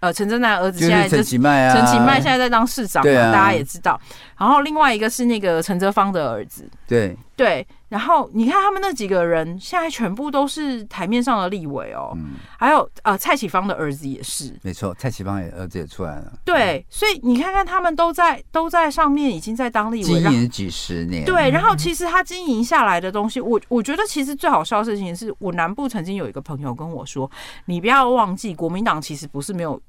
[0.00, 4.00] 呃陈泽南儿子现在陈启迈啊，陈其迈现在在当市长嘛，啊、大家也知道。
[4.36, 7.66] 然后另外一个是那个陈泽芳的儿子，对对。
[7.88, 12.12] 然后你看他们那几个人，现在全部都是台面上的立委哦。
[12.14, 12.34] 嗯。
[12.56, 14.56] 还有呃，蔡启芳的儿子也是。
[14.62, 16.32] 没错，蔡启芳也儿子也出来了。
[16.44, 21.24] 对，所以你看看他们都在都在上面，已经在当立委经营几十年。
[21.24, 27.28] 对，然后其实他经营下来的东西，我我觉得其实最好笑的事情是，我南部曾经有一个朋友跟我说，
[27.64, 29.80] 你不要忘记，国民党其实不是没有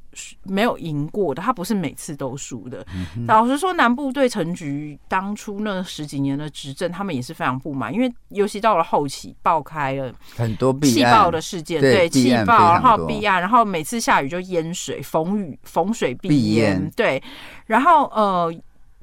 [0.45, 2.83] 没有赢过的，他不是每次都输的。
[3.15, 8.71] 嗯、老实说，南部对陈局当初那十几年的执政，他们也是非常不满，因为尤其到。
[8.71, 17.21] 到了后期爆开了很多气爆的事件，对气爆，然后弊案，然后每次下雨就淹水，逢雨逢水必淹，对，
[17.65, 18.53] 然后呃。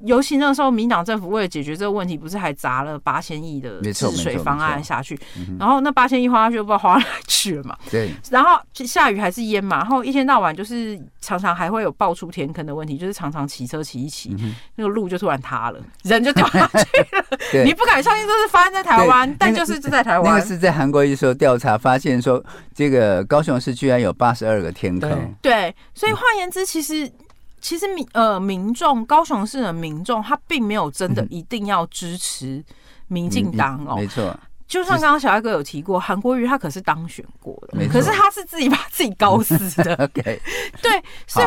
[0.05, 5.19] 尤其那个时候，民党政府为了解决这个问题，不是还砸了八千亿的治水方案下去？
[5.59, 7.75] 然后那八千亿花下去，不知道花哪去了嘛？
[7.91, 8.09] 对。
[8.29, 9.77] 然后下雨还是淹嘛？
[9.77, 14.35] 然后一天到晚就是常常还会有爆出天坑的问题，就是常常骑车骑一骑，
[14.75, 17.63] 那个路就突然塌了，人就掉下 去了。
[17.65, 20.33] 你不敢相信这是发生在台湾，但就是就在台湾。
[20.33, 25.35] 那个是在韩国一时候调查发现说，这个高雄市居然有八十二个天坑。
[25.41, 27.11] 对，所以换言之，其实。
[27.61, 32.63] 其实民呃民众高雄市的民众，他并没有真的一定要支持
[33.07, 34.37] 民进党哦，没错。
[34.67, 39.95] 就像刚刚小艾哥有提过，韩国瑜他可是当选过的，可是他是自己把自己搞死的。
[40.05, 40.41] OK，
[40.81, 41.39] 对，是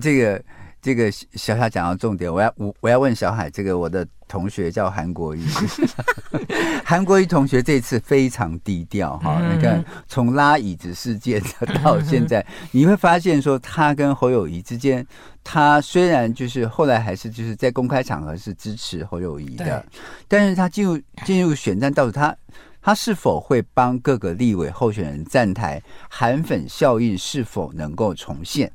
[0.00, 0.42] 这个。
[0.82, 5.44] 这个小小讲到重点，我要我我要问小海，这个我的同学叫韩国瑜，
[6.84, 11.42] 韩国瑜同学这次非常低调哈，你看从拉椅子事件
[11.82, 15.06] 到现在，你会发现说他跟侯友谊之间，
[15.44, 19.84] 他虽然就是后来还是就是在公开场合是支持侯友谊的，
[20.28, 22.34] 但是他进入进入选战，到底他
[22.80, 28.72] 他是否会帮各个立委候选人站台，韩粉效应是否能够重现？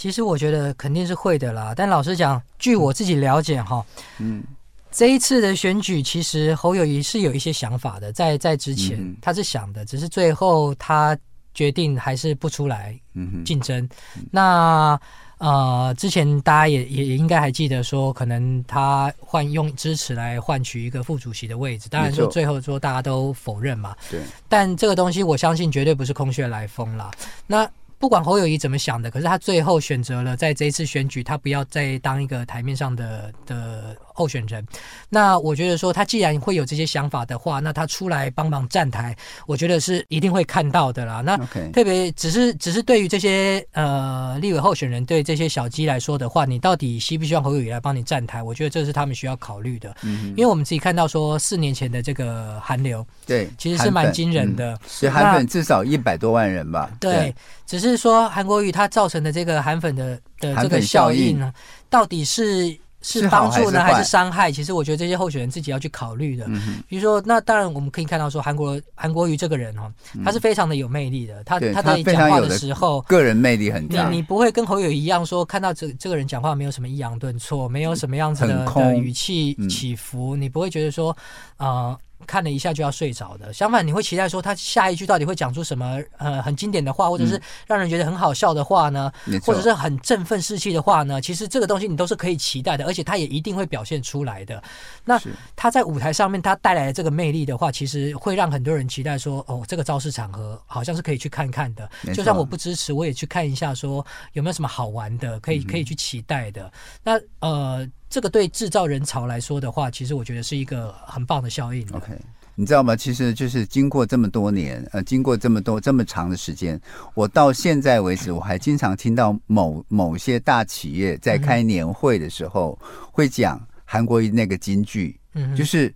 [0.00, 3.84] 其实我觉得肯定是会的啦，但老实讲，据我自己了解哈，
[4.16, 4.42] 嗯，
[4.90, 11.14] 这一次的选举其实侯友谊是有一些想法的，在在之前他是想的，只是最后他
[11.52, 12.98] 决定还是不出来
[13.44, 13.86] 竞争。
[14.30, 14.98] 那
[15.36, 24.18] 呃，之前大家也也应该还记得说，可能他换用支持来换取一个副主席的位置，当然说最后说大家都否认嘛，对。
[24.48, 27.10] 但这个东西我相信绝对不是空穴来风啦。
[27.46, 34.66] 那不管侯友谊怎么想的，可是他最后选择了在这一次选举，他不要再当一个台面上的的候选人。
[35.10, 39.14] 那我觉得说，他既然会有这些想法的话，那他出来帮忙站台，
[39.46, 41.20] 我觉得是一定会看到的啦。
[41.20, 41.36] 那
[41.72, 48.42] 特别只是只是对于这些呃立委候选人，对这些小鸡来说的话，你到底希不希望侯友谊来帮你站台？
[48.42, 49.94] 我觉得这是他们需要考虑的。
[50.04, 54.78] 嗯，因为我们自己看到说，四年前的这个韩流，对，其实是蛮惊人的。
[54.86, 56.90] 所以韩粉至少一百多万人吧？
[56.98, 57.34] 对。
[57.66, 61.52] 只是说韩国瑜他造成的这个韩粉的的这个效应呢，
[61.88, 64.52] 到底是是帮助呢还是伤害？
[64.52, 66.46] 其实我觉得这些候选人自己要去考虑的。
[66.86, 69.90] 比如说，那当然我们可以看到说韩国韩国瑜这个人哈，
[70.24, 71.42] 他是非常的有魅力的。
[71.44, 74.08] 他他在讲话的时候，个人魅力很大。
[74.10, 81.16] 你你不会跟侯友一样说，看到这这个人讲话没有什么抑扬顿挫，没有什么样子的的语气起伏，你不会觉得说
[81.56, 81.96] 啊。
[82.26, 89.10] 看了一下就要睡着的，相反你会期待说他下一句到底会讲出什么呃很经典的话，或者是让人觉得很好笑的话呢？
[89.26, 91.20] 嗯、或者是很振奋士气的话呢？
[91.20, 94.62] 其实这个东西你都是可以期待的，而且他也一定会表现出来的。
[95.04, 95.20] 那
[95.56, 101.88] 他在舞台上面他带来的这个魅力的话，其实会让很多人期待说哦，这个招式场合好像是可以去看看的。
[102.14, 104.04] 就算我不支持，我也去看一下，说
[104.34, 106.72] 有没有什么好玩的，可以可以去期待的。
[107.02, 107.88] 那呃。
[108.10, 111.86] 这个对制造人潮来说的话，其实我觉得是一个很棒的效应。
[111.92, 112.08] OK，
[112.56, 112.96] 你知道吗？
[112.96, 116.78] 其实就是经过这么多年，呃，经过这么多这么长的时间，
[117.14, 122.76] 我到现在为止，我还经常听到某某些大企业在开年会的时候，
[123.12, 125.94] 会讲韩国瑜那个金句，嗯，就是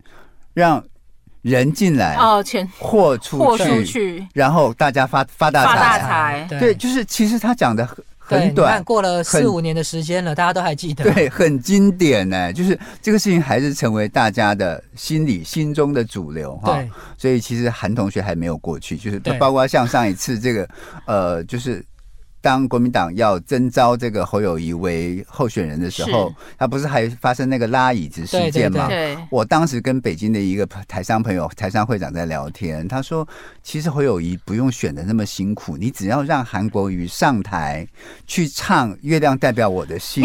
[0.53, 0.83] 让
[1.43, 6.47] 人进来哦，钱货出去，货出去，然后大家发发大财，发大财。
[6.49, 7.85] 对，就是其实他讲的
[8.27, 11.05] 很很短，过了四五年的时间了，大家都还记得。
[11.13, 12.53] 对，很经典呢。
[12.53, 16.83] 就是这个事情还是成为大家的心里心中的主流哈。
[17.19, 20.69] 所以其实韩同学还没有过去，就是包括像上一次这个
[21.05, 21.85] 呃，就是。
[22.45, 28.87] 当国民党要征召这个侯友谊为候选人的时候，他不是还发生那个拉椅子事件吗？
[28.87, 33.27] 对，我当时跟北京的一个台商朋友、台商会长在聊天，他说
[33.65, 37.89] ：“其实侯友宜不用选的那么辛苦，你只要让韩国瑜上台
[38.27, 40.23] 去唱《月亮代表我的心》，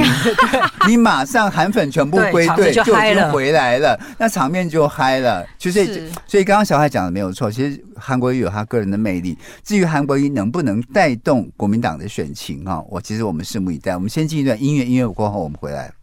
[0.89, 5.47] 你马上韩粉全部归队， 就已经回来了，那场面就嗨了。
[5.57, 9.37] 就是，所以刚刚小海讲的没有错，其实韩国瑜有他个人的魅力。
[9.63, 12.09] 至于韩国瑜能不能带动国民党的？
[12.09, 13.93] 选情啊，我其实我们拭目以待。
[13.95, 15.93] 我们先进一段音乐，音乐过后我们回来。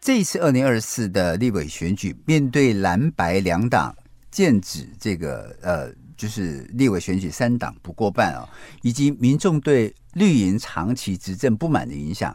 [0.00, 3.94] 这一次二零二四的立委选举，面对蓝白两党
[4.30, 5.88] 剑指这个呃，
[6.24, 8.48] 就是立委选举三党不过半啊，
[8.80, 12.34] 以及民众对绿营长期执政不满的影响。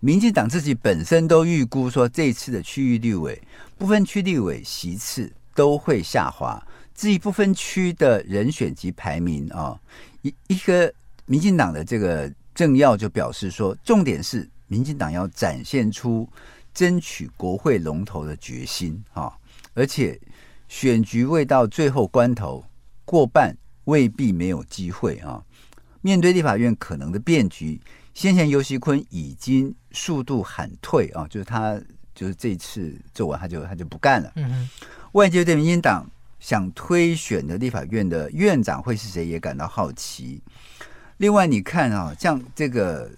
[0.00, 3.40] 民进党自己本身都预估说，这次的区域立委
[3.78, 6.62] 不分区立委席次都会下滑。
[6.94, 9.80] 至于不分区的人选及排名啊，
[10.20, 10.92] 一一个
[11.24, 16.28] 民进党的这个政要就表示说，重点是民进党要展现出
[16.74, 19.32] 争取国会龙头的决心啊，
[19.72, 20.20] 而且
[20.68, 22.62] 选举未到最后关头，
[23.10, 23.52] 过半
[23.86, 25.42] 未必没有机会啊。
[26.00, 27.80] 面对立法院可能的变局。
[28.14, 31.80] 先前尤熙坤已经速度喊退啊，就是他
[32.14, 34.30] 就是这次做完他就他就不干了。
[34.36, 34.68] 嗯，
[35.12, 40.40] 外界对民进党想推选的立法院的院长会是谁也感到好奇。
[41.16, 43.10] 另外，你看啊，像这个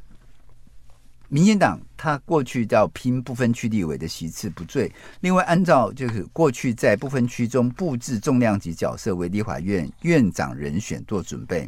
[1.32, 4.92] 民进党，他过去要拼不分区立委的席次不对。
[5.20, 11.66] 另外，按照就是过去在不分区中布置重量级角色为立法院院长人选做准备。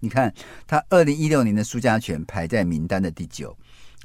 [0.00, 0.30] 你看，
[0.66, 3.56] 他二零一六年的苏家全排在名单的第九，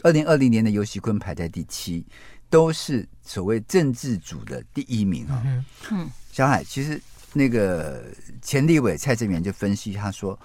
[0.01, 2.05] 二零二零年的尤熙坤排在第七，
[2.49, 5.43] 都是所谓政治组的第一名啊。
[5.91, 7.01] 嗯，小海，其实
[7.33, 8.05] 那个
[8.41, 10.39] 前立委蔡正元就分析，他说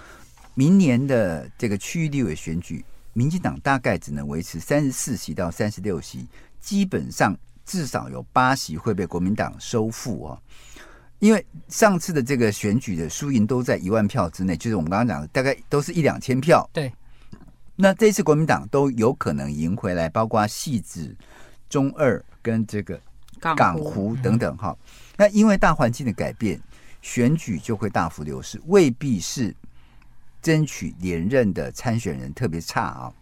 [0.54, 6.26] 明年的这个区域立委选举，民进党大概只能维持三十四席到三十六席，
[6.60, 10.42] 基本上至少有八席会被国民党收复哦。
[11.18, 16.68] 因为上次的这个选举的输赢都在一万票之内，就是我们刚刚讲的，大概都是一两千票。
[16.72, 16.92] 对，
[17.74, 21.16] 那这次国民党都有可能赢回来，包括汐止、
[21.68, 23.00] 中二跟这个
[23.40, 24.76] 港湖等等哈。
[25.16, 26.60] 那因为大环境的改变，
[27.02, 29.52] 选举就会大幅流失，未必是
[30.42, 33.12] 争取连任的参选人特别差啊。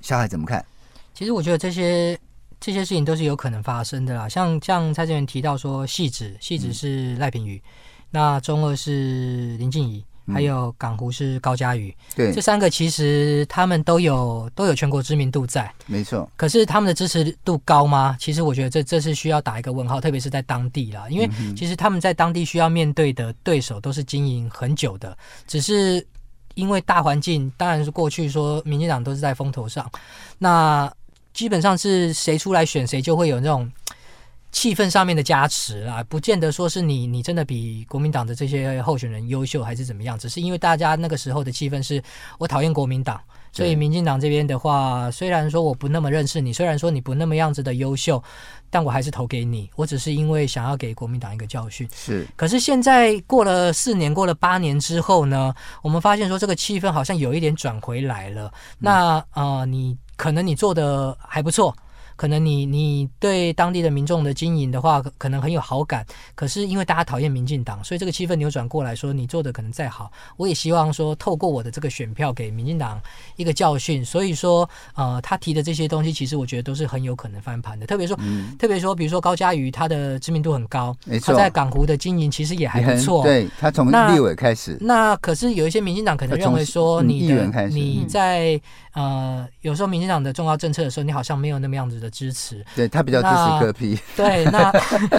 [0.00, 0.64] 小海怎么看？
[1.14, 2.18] 其实我觉得这些。
[2.62, 7.62] 这些事情都是有可能发生的啦，像像蔡正元提到说，汐止汐止是赖品妤，嗯、
[8.10, 16.30] 那中二是林静仪，嗯、还有港湖是高嘉瑜，对，这三个其实他们都有都有全国知名度在，没错。
[16.36, 18.14] 可是他们的支持度高吗？
[18.20, 26.06] 其实我觉得这这是需要打一个问号，特别是在当地啦，因为其实他们在当地需要面对的对手都是经营很久的，只是
[26.60, 29.90] 因为大环境，当然是过去说民进党都是在风头上，
[30.38, 30.92] 那。
[31.32, 33.70] 基本上是谁出来选谁就会有那种
[34.50, 42.02] 气氛上面的加持啊，不见得说是你你真的比国民党的这些候选人优秀还是怎么样，只是因为大家那个时候的气氛是
[42.36, 43.18] 我讨厌国民党，
[43.52, 48.22] 所以民进党这边的话，虽然说我不那么认识你，虽然说你不那么样子的优秀，
[48.70, 51.88] 但我还是投给你，我只是因为想要给国民党一个教训。
[51.94, 58.52] 是，可是现在过了四年，过了八年之后呢，我们发现说这个气氛好像有一点转回来了。
[58.78, 59.96] 那呃，你。
[60.20, 61.74] 可能你做的还不错。
[62.20, 66.04] 可能你你对当地的民众的经营的话，可能很有好感。
[66.34, 73.00] 可是因为大家讨厌民进党，所以这个气氛扭转过来说，你做的可能再好，我也希望说透过我的这个选票给民进党
[73.36, 74.04] 一个教训。
[74.04, 77.86] 所以说，呃，他提的这些东西，其实我觉得都是很有可能翻盘的。
[77.86, 83.22] 特别说，嗯、特别说，比如说高嘉瑜，他的知名度很高，他在港湖的经营其实也还不错。
[83.22, 84.76] 对，他从立委开始。
[84.78, 88.60] 那，那可是有一些民进党可能认为说，你的你在
[88.92, 92.09] 呃，有时候民进党的重要政策的时候，你好像没有那么样子的。
[92.10, 94.72] 支持，对他比较支持柯 P， 对那，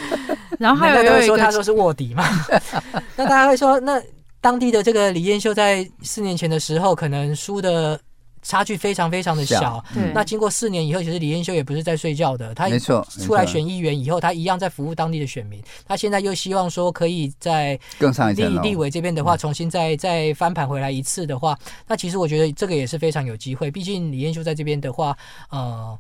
[0.60, 2.24] 然后还有人说他说是卧底嘛，
[3.16, 4.02] 那大家会说，那
[4.40, 8.00] 当地的这个李彦秀在四年前的时候，可能输的
[8.42, 21.56] 差距非常非常的小，嗯、那经过四年以后，其实李彦秀也不是在睡觉的，他没错，出来选议员以后，他一样在服务当地的选民，他现在又希望说可以在更上一层楼，立委这边的话，重新再再翻盘回来一次的话，
[21.88, 25.16] 那其实我觉得这个也是非常有机会，毕竟李彦秀在这边的话，
[25.52, 25.96] 呃。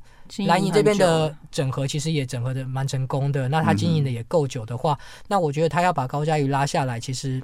[0.47, 3.47] 蓝营这边的整合其实也整合的蛮成功的。
[3.47, 7.41] 那他经营的也够久的话，嗯、那我觉得他要把高嘉瑜拉下来，其实。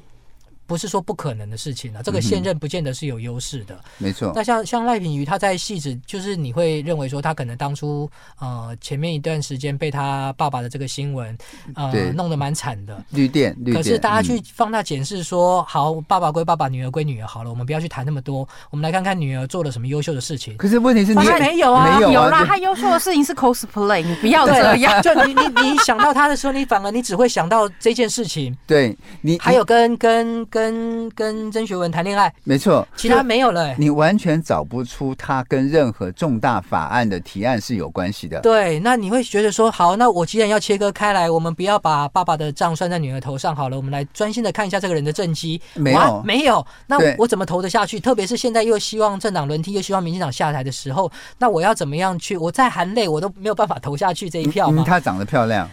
[0.67, 3.79] 不是说不可能的事情了，这个现任不见得是有优势的。
[3.97, 4.31] 没错。
[4.35, 8.09] 那像像赖品瑜，他在戏子，就是你会认为说他可能当初
[8.39, 11.35] 呃前面一段时间被他爸爸的这个新闻
[11.73, 13.01] 呃弄得蛮惨的。
[13.11, 13.75] 绿电，绿电。
[13.77, 20.57] 可是大家去放大检视说，好，爸爸归爸爸，女儿归女儿，好了，我们不要去谈那么多，我们来看看女儿做了什么优秀的事情。
[20.57, 25.01] 可是问题是你，他没有啊，没有啊，有啦，他优秀的事情是 cosplay，你不要这样。
[25.01, 28.55] 就你你你想到他的时候，你反而你只会想到这件事情。
[28.65, 30.97] 对你还有跟跟跟跟。
[31.15, 33.75] 跟曾学文谈恋爱，没错，其他没有了、欸。
[33.79, 38.39] 你完全找不出他跟任何重大法案的提案是有关系的。
[38.41, 45.59] 对，那你会觉得说，好，那我既然要切割开来，我们不要把爸爸的账算在女儿头上好了，我们来专心的看一下这个人的政绩。
[45.73, 47.99] 没有，没有，那我怎么投得下去？
[47.99, 52.37] 特别是现在又希望政党轮替，又希望民进党下台的时候，那我要怎么样去？
[52.37, 54.83] 我再含泪，我都没有办法投下去这一票嘛。
[54.85, 55.69] 她长得漂亮，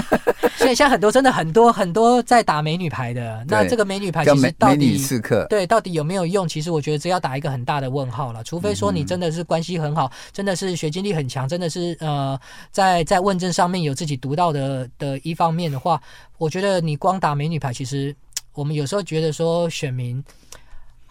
[0.56, 4.92] 所以现在很多真的很多很多在打美女牌的，那这个美女牌其实到底。
[4.98, 6.46] 刺客对，到底有没有用？
[6.46, 8.44] 其实我觉得这要打一个很大的问号了。
[8.44, 12.38] 除非说你真的是关系很好，真的是学经历很强，真的是呃，
[12.70, 16.00] 在在问政上面有自己独到的的一方面的话，
[16.36, 18.14] 我觉得你光打美女牌，其实
[18.52, 20.22] 我们有时候觉得说选民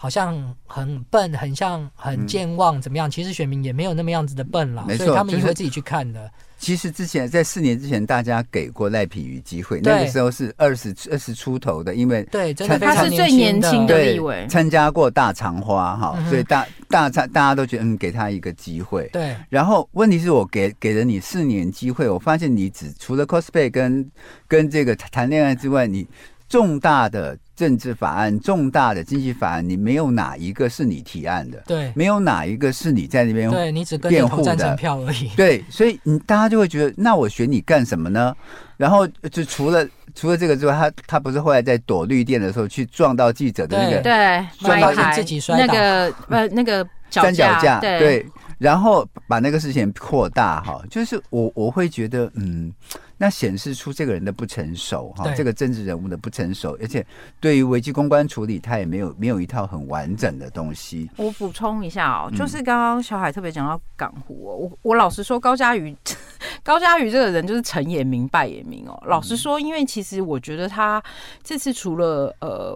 [0.02, 0.36] 好像
[0.66, 3.08] 很笨，很像很健忘，怎么样？
[3.10, 6.28] 其实选民也没有那么样子的笨了，所以他们也会自己去看的。
[6.58, 19.08] 其实之前在四年之前，大家给过赖品妤机会，那个时候是二十二十出头的，因为对，真的他是最年轻的立委，参加过大长花哈，所以大大大大家都觉得嗯，给他一个机会。
[19.14, 24.12] 对，然后问题是我给给了你四年机会，我发现你只除了 cosplay 跟
[24.48, 26.08] 跟这个谈恋爱之外，你
[26.50, 27.38] 重大的。
[27.62, 31.62] 政治法案、重大的经济法案，你没有哪一个是你提案的？
[31.68, 35.30] 对，没有哪一个是你在那边对你只跟着投赞成票而已。
[35.38, 38.36] 对，所以你大家就会觉得，那我选你干什么呢？
[38.78, 48.26] 然后就除了除了这个之外，他他不是后来在躲绿电的时候去撞到记者的那个，对，撞到自己摔倒那个呃那个三脚架，对，对，
[48.58, 52.74] 然后把那个事情扩大哈，就是我我会觉得嗯。
[53.22, 57.06] 那显示出这个人的不成熟哈，这个政治人物的不成熟，而且
[57.40, 61.08] 对于危机公关处理，他也没有没有一套很完整的东西。
[61.18, 65.96] 我补充一下哦，就是刚刚小海特别讲到港湖哦，我我老实说，高嘉瑜
[66.64, 69.00] 高嘉瑜这个人就是成也明败也明哦。
[69.06, 71.00] 老实说，因为其实我觉得他
[71.44, 72.76] 这次除了呃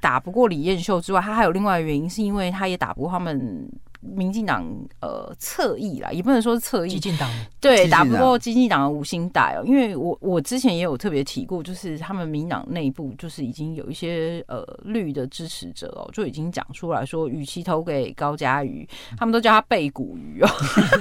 [0.00, 3.70] 打不过李彦秀之外，他还有另外的原因，是因为他也打不过他们。
[4.00, 4.64] 民进党
[5.00, 6.90] 呃侧翼啦，也不能说是侧翼。
[6.90, 7.28] 激进党。
[7.60, 20.48] 对，打不过激进党的五星打哦，因为我我之前也有特别提过，就是他们民党内部就是已经有一些呃绿的支持者哦，就已经讲出来说，与其投给高嘉瑜，他们都叫他背骨鱼哦，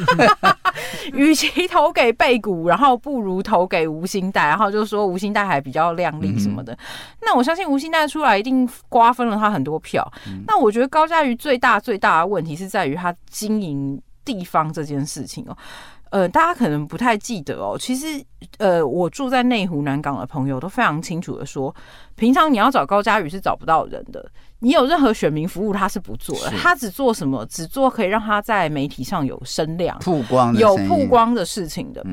[1.14, 6.74] 与其投给背骨，然后不如投给吴兴代，然后就说吴兴代还比较亮丽什么的。
[6.74, 6.78] 嗯、
[7.22, 10.06] 那我相信吴兴代出来一定瓜分了他很多票。
[10.28, 15.58] 嗯、那我觉得高嘉瑜最大最大的问题是在于他经营地方这件事情哦，
[16.10, 17.78] 呃，大家可能不太记得哦。
[17.80, 18.24] 其实，
[18.58, 21.74] 呃，我住在内湖南港的朋友都非常清楚的说，
[22.16, 24.30] 平常你要找高嘉瑜是找不到人的。
[24.60, 26.52] 你有任何选民服务，他是不做的。
[26.58, 27.46] 他只做什么？
[27.46, 32.04] 只做可以让他在媒体上有声量、曝光、有曝光的事情的。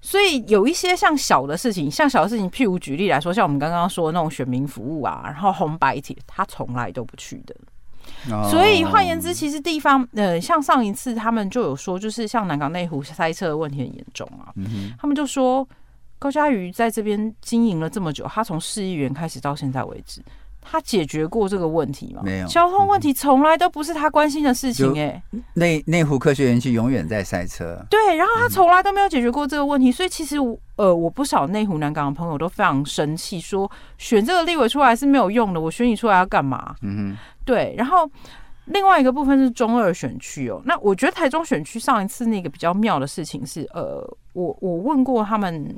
[0.00, 7.54] 所以有一些像小的事情，像小的事情，譬如举例来说，像我们刚刚说的那种选民服务啊，然后红白帖，他从来都不去的。
[8.50, 14.52] 所以换言之，其实地方呃，像上一次他们就有说，就是像南港内湖塞车的问题很严重啊。
[14.98, 15.66] 他们就说
[16.18, 20.20] 高嘉瑜在这边经营了这么久，他从市议员开始到现在为止，
[20.62, 22.22] 他解决过这个问题吗？
[22.24, 24.98] 没有，交通问题从来都不是他关心的事情。
[24.98, 25.22] 哎，
[25.54, 27.84] 内内湖科学园区永远在塞车。
[27.90, 30.36] 对，然后他从来都没有解决过这个问题，所以其实
[30.76, 36.74] 呃，我不少内湖南港的朋友都非常生气，说选这个立委出来是没有用的，我选你出来要干嘛？
[36.82, 37.18] 嗯哼。
[37.44, 38.08] 对，然后
[38.66, 40.62] 另外一个部分是中二选区哦。
[40.64, 45.74] 那我觉得台中选区上一次那个比较妙的事情是，呃，我我问过他们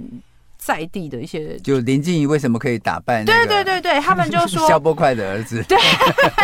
[0.65, 3.23] 在地的一些，就林静怡为什么可以打败？
[3.23, 5.63] 对对对对，他们就说 萧波快的儿子。
[5.69, 5.77] 对，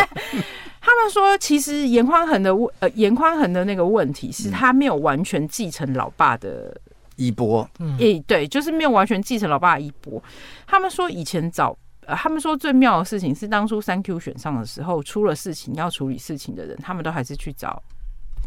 [0.79, 6.79] 他们说其实严宽恒的问，呃，严宽恒的那个问题是他没有完全继承老爸的
[7.15, 7.67] 衣钵。
[7.79, 10.21] 嗯，诶，对，就是没有完全继承老爸的衣钵。
[10.67, 11.75] 他们说以前早。
[12.07, 17.79] 呃，他们说最妙的事情是，当初三 Q 选上的时候，出了事情要处理事情的人，他们都还是去找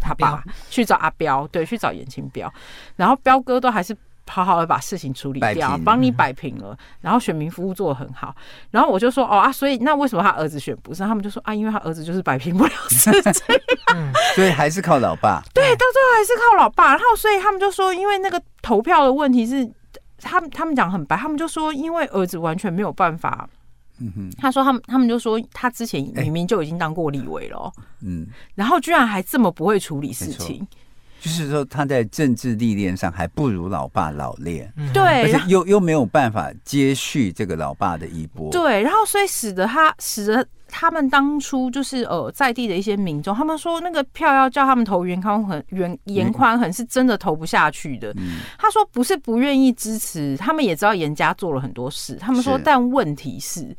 [0.01, 2.53] 他爸，去找阿彪，对，去找严清彪，
[2.97, 3.97] 然后彪哥都还是
[4.27, 8.35] 好好的把事情处理掉，帮你摆平了，然后选民服务做的很好。
[8.71, 11.07] 然后我就说哦啊，所以那为什么他儿子选不上？
[11.07, 13.57] 他们就说啊，因为他儿子就是摆平不了事情，
[14.35, 15.43] 所以还是靠老爸。
[15.55, 16.91] 对，到最后还是靠老爸。
[16.91, 19.71] 然后所以他们就说，因为那个投票的问题是，
[20.19, 23.49] 他们他们讲很白，他们就说因为儿子完全没有办法。
[24.01, 27.73] 嗯哼，他说他们他们就说他之前明明就已经当过立委了，
[28.03, 30.67] 嗯，然后居然还这么不会处理事情。
[31.25, 48.13] 就是说他在政治历练上还不如老爸老练，对，而且又又没有办法接续这个老爸的衣钵，对，然后所以使得他使得他们当初就是呃在地的一些民众，他们说那个票要叫他们投袁康恒，袁严宽很是真的投不下去的。
[48.19, 53.75] 嗯、他说不是不愿意支持，他们也知道严家做了很多事，他们说但问题是。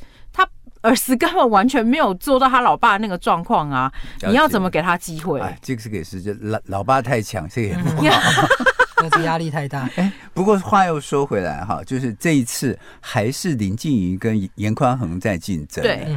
[0.86, 3.92] 儿子根本完全没有做到他老爸那个状况啊！
[4.22, 5.40] 你要怎么给他机会？
[5.42, 8.48] 哎，这个是给是就老老爸太强，这个也不好，
[9.02, 9.90] 那是压力太大。
[9.96, 15.84] 哎，不过话又说回来哈，就是这一次还是林静怡跟严宽恒在竞争。
[15.84, 16.08] 对，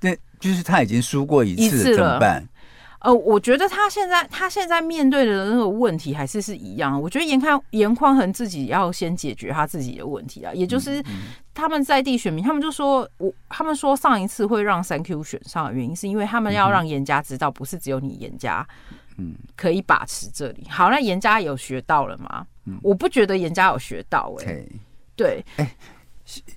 [0.00, 2.44] 对，就是他已经输过一次了，怎么办？
[3.00, 7.00] 呃，我觉得他现在他现在面对的那个问题还是是一样。
[7.00, 11.02] 我觉得严看严匡衡自己要先解决他自己的问题啊，也就是
[11.54, 18.66] 他们在地选民，他们就说我他们说上一次会让三 Q 选上的原因，是因为他们要让严家知道，不是只有你严家，
[19.16, 20.66] 嗯，可以把持这里。
[20.68, 22.46] 好，那严家有学到了吗？
[22.82, 24.64] 我不觉得严家有学到，哎，
[25.14, 25.70] 对，哎。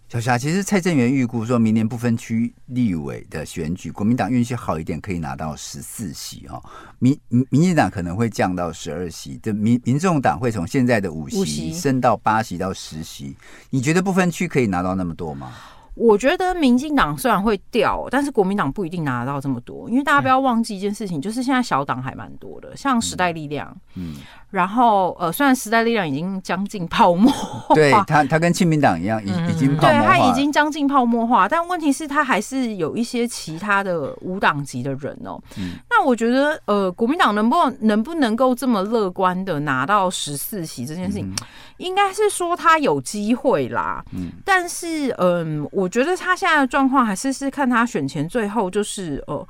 [0.10, 6.62] 小霞，其实蔡正元预估说，明年不分区立委的选举，国民党运气好一点，可以拿到十四席哦。
[7.00, 13.38] 民民民进党可能会降到十二席，这民民众党会从现在的五席升到八席到十席。
[13.70, 15.54] 你觉得不分区可以拿到那么多吗？
[15.96, 24.14] 我觉得民进党虽然会掉，但是国民党不一定拿得到这么多，因为大家不要忘记一件事情，就是现在小党还蛮多的，像时代力量，嗯。
[24.14, 24.22] 嗯
[24.52, 35.42] 然后，呃，虽然时代力量已经将近泡沫化，对他，他跟亲民党一样，已已经泡沫化，对他已经将近泡沫化，但问题是，他还是有一些其他的无党籍的人哦。
[35.58, 41.36] 嗯、那我觉得，呃，国民党能不能不能够这么乐观的拿到十四席这件事情，嗯、
[41.78, 44.04] 应该是说他有机会啦。
[44.12, 49.48] 嗯，但是，嗯、呃，我觉得他现在的状况还是是看他选前最后就是，呃，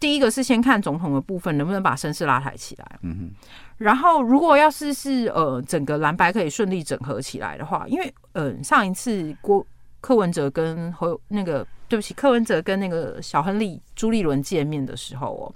[0.00, 2.98] 第一个是先看总统的部分能不能把声势拉抬起来。
[3.02, 3.30] 嗯哼。
[3.76, 9.66] 然后，如果要是是呃整个蓝白可以顺利整合起来的话，因为呃上一次郭
[10.02, 15.54] 柯文哲跟侯那个对不起柯文哲跟那个小亨利朱立伦见面的时候哦，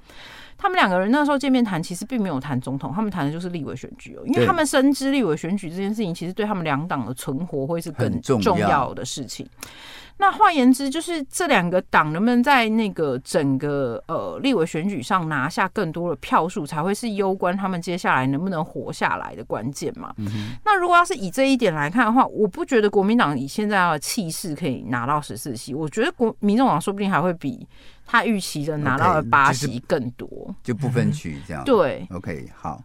[0.57, 9.47] 他们两个人那时候见面谈，其实并没有谈总统，他们谈的就是立委选举哦，因为他们深知立委选举这件事情，其实对他们两党的存活会是更重要的事情。
[10.19, 20.15] 那换言之，就是这两个党能不能在那个整个呃立委选举上拿下更多的票数，才会是攸关他们接下来能不能活下来的关键嘛？
[20.17, 27.67] 嗯、那如果要是以这一点来看的话，我不觉得国民党以现在的气势可以拿到十四席，我觉得国民众党说不定还会比
[28.07, 31.63] 他预期的拿到了八席更多，okay, 就不分区这样。
[31.63, 32.83] 嗯、对，OK，好，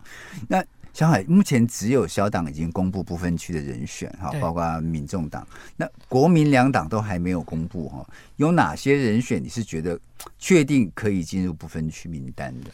[0.49, 0.61] 那。
[0.93, 8.05] 小海目前只有小党已经公布不分区的人选哈，包括民众党，那国民两党都还没有公布哈。
[8.35, 9.99] 有哪些人选你是觉得
[10.37, 12.69] 确定可以进入不分区名单的？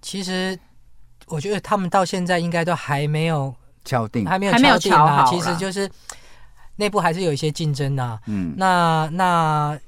[0.00, 0.58] 其实
[1.26, 3.54] 我觉得他们到现在应该都还没有
[3.84, 5.26] 敲定，还没有敲定啊。
[5.26, 5.90] 其实就是
[6.76, 8.20] 内部还是有一些竞争的。
[8.26, 9.78] 嗯，那那。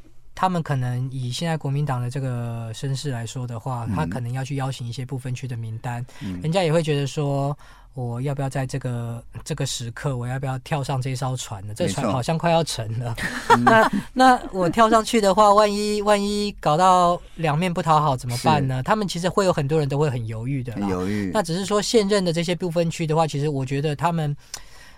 [0.40, 7.54] 他们可能以现在国民党的这个声势来说的话，他可能要去邀请一些不分区的名单，嗯、人家也会觉得说，
[7.92, 11.74] 我要不要在这个这个时刻，我要不要跳上这艘船呢？
[11.74, 13.14] 这船好像快要沉了。
[13.60, 18.82] 那那我跳上去的话，万一万一搞到两面不讨好怎么办呢？
[18.82, 21.30] 他们其实会有很多人都会很犹豫的，犹豫。
[21.34, 24.34] 那只是说现任的这些不分区的话，其实我觉得他们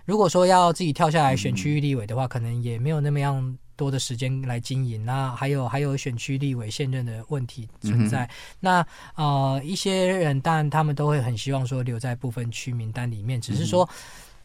[0.04, 3.58] 如果说要自己跳下来选区域立委的话，嗯、可能也没有那么样。
[3.82, 8.22] 多的时间来经营，那还有还有选区立委现任的问题存在。
[8.22, 8.30] 嗯、
[8.60, 13.90] 那呃，一些人当然他们都会很希望说留在部分区名单里面，只是说、嗯、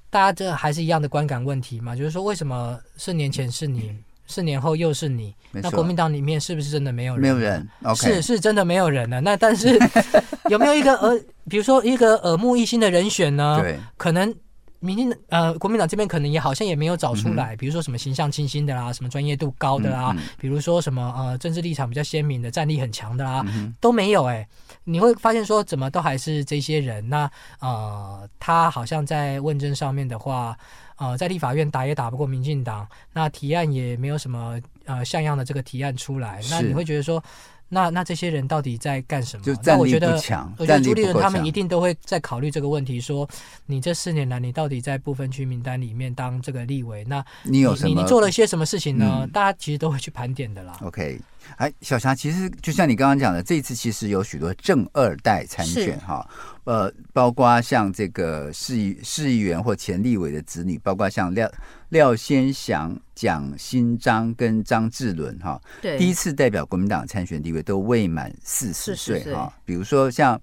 [0.09, 5.35] 大家这还是一样的观感问题嘛，就是说为什么四年前是你，四年后又是你？
[5.51, 7.21] 那国民党里面是不是真的没有人？
[7.21, 9.21] 没有人，okay、是是真的没有人了。
[9.21, 9.77] 那但是
[10.49, 13.59] 有没有一个耳，比如说一个耳目一新的人选呢？
[13.61, 14.33] 对，可能。
[14.79, 23.45] 民进呃，国民党这边可能也好像也没有找出来，比如说什么形象清新的啦，什么专业度高的啦，比如说什么呃政治立场比较鲜明的、战力很强的啦，
[23.81, 24.47] 都没有哎、欸。
[24.83, 27.09] 你会发现说怎么都还是这些人。
[27.09, 30.57] 那呃，他好像在问政上面的话，
[30.97, 36.41] 呃，在立法院打也打不过民进党，那提案也没有什么呃像样的这个提案出来。
[36.41, 37.21] 是那你会觉得说，
[37.69, 39.43] 那那这些人到底在干什么？
[39.43, 43.27] 就战力不强，我觉得朱立伦他们一定都会在考虑这个问题，说
[43.65, 47.89] 你这四年来，你到底在不分区名单里面当这个立委，那你有什么？
[47.89, 49.19] 你你做了些什么事情呢？
[49.21, 50.77] 嗯、大家其实都会去盘点的啦。
[50.81, 51.19] OK，
[51.57, 56.27] 哎，小霞，其实就像你刚刚讲的，这一次其实有许多正二代参选哈，
[56.67, 61.49] 呃，包括像这个市议市议员或前立委的子女，包括像廖。
[61.91, 69.53] 廖先祥、蒋新章跟张志伦哈，第一次代表国民党参选地位都未满四十岁哈。
[69.63, 70.37] 比如说像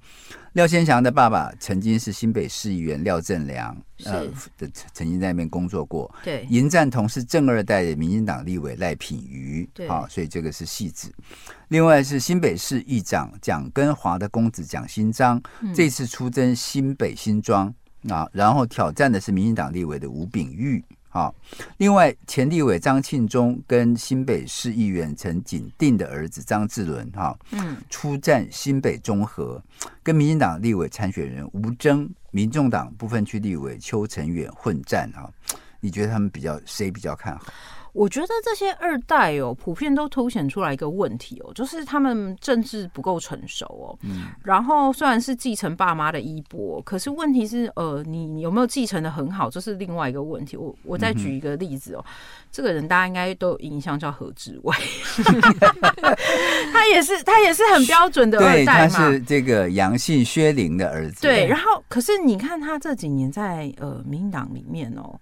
[0.55, 4.25] 廖先祥的爸爸曾经是新北市议员廖振良，呃，
[4.57, 6.13] 的曾经在那边工作过。
[6.23, 11.13] 对，尹赞同是正二代的民进党立委赖品妤，对，好，所以这个是戏子。
[11.69, 17.75] 另外是新北市议长蒋根华的公子蒋新章，嗯、这次出征新北新庄
[18.09, 20.81] 啊，然后挑战的是民进党立委的吴秉彧。
[21.15, 21.33] 好，
[21.77, 29.62] 另外前立委张庆忠跟新北市议员陈景定的儿子张志伦，哈，嗯，出战新北中和，
[30.03, 35.33] 跟民进党立委参选人吴征、民众党部分区立委邱成远混战，哈，
[35.79, 37.47] 你觉得他们比较谁比较看好？
[37.95, 43.97] 我觉得这些二代哦，普遍都凸显出来一个问题哦，就是他们政治不够成熟哦。
[44.03, 44.32] 嗯。
[44.42, 50.57] 然后虽然是继承爸妈的衣钵，可是问题是，呃，你有没有继承的很好，这是另外一个问题。
[50.57, 52.12] 我我再举一个例子哦，嗯、
[52.51, 54.74] 这个人大家应该都有印象，叫何志伟。
[56.74, 58.99] 他也是他也是很标准的二代嘛。
[58.99, 61.22] 他是这个杨姓薛玲的儿子。
[61.22, 61.47] 对。
[61.47, 65.16] 然后，可是你看他这几年在呃民进党里面哦。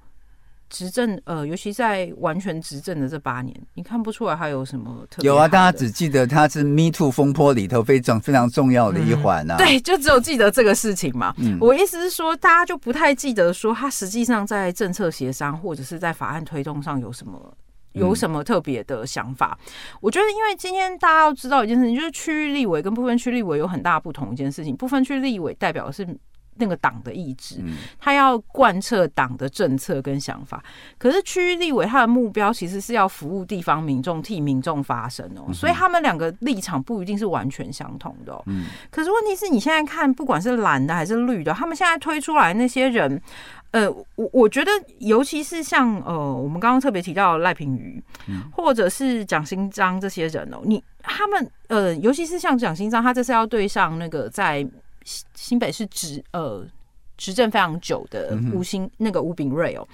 [0.72, 5.28] 执政呃，尤其在完全执政的这八年，你看不出来他有什么特别。
[5.28, 9.58] 有啊，大家只记得他是 Me Too 风波里头非常非常重要的一环啊、嗯。
[9.58, 11.34] 对，就只有记得这个事情嘛。
[11.36, 17.54] 嗯、我意思是说，大家就不太记得说他实际上在政策协商或者是在法案推动上有什么
[17.92, 19.58] 有什么特别的想法。
[19.66, 24.74] 嗯、我觉得，因为今天大家要知道一件事情，就是区域立委跟部分区立委有很大不同一件事情。
[24.74, 26.08] 部分区立委代表的是。
[26.62, 27.60] 那个党的意志，
[27.98, 30.62] 他要贯彻党的政策跟想法。
[30.96, 35.52] 可是区域立委他的目标其实是要服务地方民众，替民众发声哦。
[35.52, 38.40] 所以他们两个立场不一定是完全相同的。
[38.46, 38.66] 嗯。
[38.92, 43.20] 可是问题是你现在看，不管是蓝的还是绿的，他们现在推出来那些人，
[43.72, 48.00] 呃，我我觉得，尤其是像呃，我们刚刚特别提到赖品妤，
[48.52, 54.64] 或者是蒋新章这些人哦，你他们呃，尤其是像蒋新章，他这次要对上那个在。
[55.34, 56.66] 新北是执呃
[57.16, 59.86] 执政非常久的吴兴、嗯、那个吴炳瑞哦，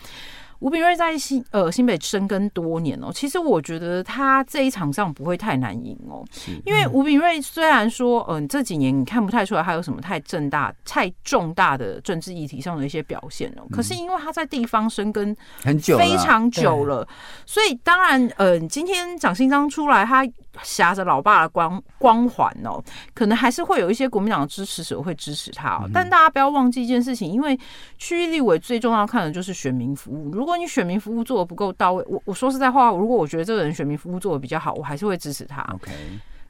[0.61, 6.25] 吴炳瑞在新呃新北深耕多年哦，其实我觉得他这一场上不会太难赢哦，
[6.65, 17.07] 因为吴炳瑞虽然说嗯、呃、这几年你看不太出来他有什么太正大太重大的政治议题上的一些表现哦，嗯、可是因为他在地方深耕很久非常久了，
[17.45, 20.27] 所以当然嗯、呃、今天蒋新章出来他。
[20.63, 22.83] 挟着老爸的光光环哦，
[23.15, 25.83] 可能还是会有一些国民党的支持者会支持他哦。
[25.85, 27.59] 嗯、但大家不要忘记一件事情，因为
[27.99, 30.31] 区域立委最重要看的就是选民服务。
[30.33, 35.63] 如果你选民服务做的不够到位，我我说实在话，如果我觉得这个人选民服务做的比较好，我还是会支持他。
[35.75, 35.91] OK，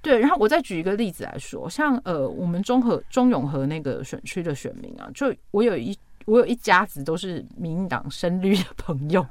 [0.03, 0.19] 对。
[0.19, 5.97] 然后我再举一个例子来说，像呃，我们中和中永和那个选区的选民啊，就我有一
[6.27, 9.27] 我有一家子都是民进党深绿的朋友，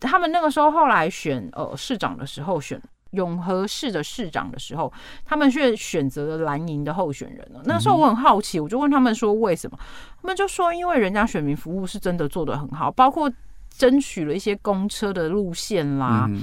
[0.00, 2.80] 他们那个时候后来选呃市长的时候选。
[3.16, 4.92] 永和市的市长的时候，
[5.24, 7.60] 他们却选择了蓝营的候选人了。
[7.64, 9.76] 那时候我很好奇，我就问他们说为什么？
[10.22, 13.28] 他们就说因为人家选民服务是真的做得很好，包括
[13.70, 16.26] 争取了一些公车的路线啦。
[16.28, 16.42] 嗯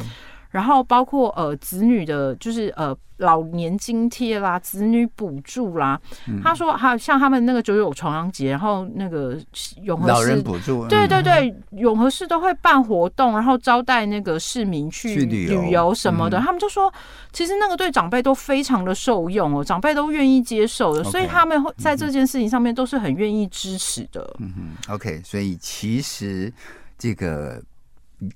[0.54, 6.00] 然后包括呃子女的，就是呃老年津贴啦、子女补助啦。
[6.28, 9.36] 嗯、他说还有像他们那个九九重阳节，然后那个
[9.82, 16.40] 永和市老人补助，对对对，嗯、永和市都会办活动，然后招待那个市民去旅游什么的。
[16.40, 16.94] 他们就说，
[17.32, 24.36] 其实那个对长辈都非常的受用哦，长辈都愿意接受的，Okay, 所以他们会在这件事情上面都是很愿意支持的。
[24.38, 26.54] 嗯哼，OK，所以其实
[26.98, 27.60] 这个。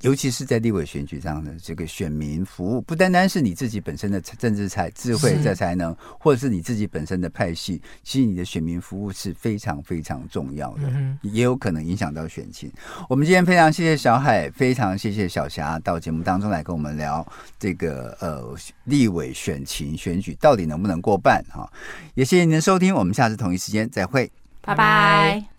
[0.01, 10.83] 尤其是在立委选举上的这个选民服务，不单单是你自己本身的政治才智慧、在才能，或者是你自己本身的派系，其实你的选民服务是非常非常重要的，
[11.21, 12.71] 也有可能影响到选情。
[13.09, 17.25] 我们今天非常谢谢小海，非常谢谢小霞到节目当中来跟我们聊
[17.59, 21.69] 这个呃立委选情选举到底能不能过半哈，
[22.13, 24.31] 也谢谢您的收听，我们下次同一时间再会，
[24.61, 25.56] 拜拜。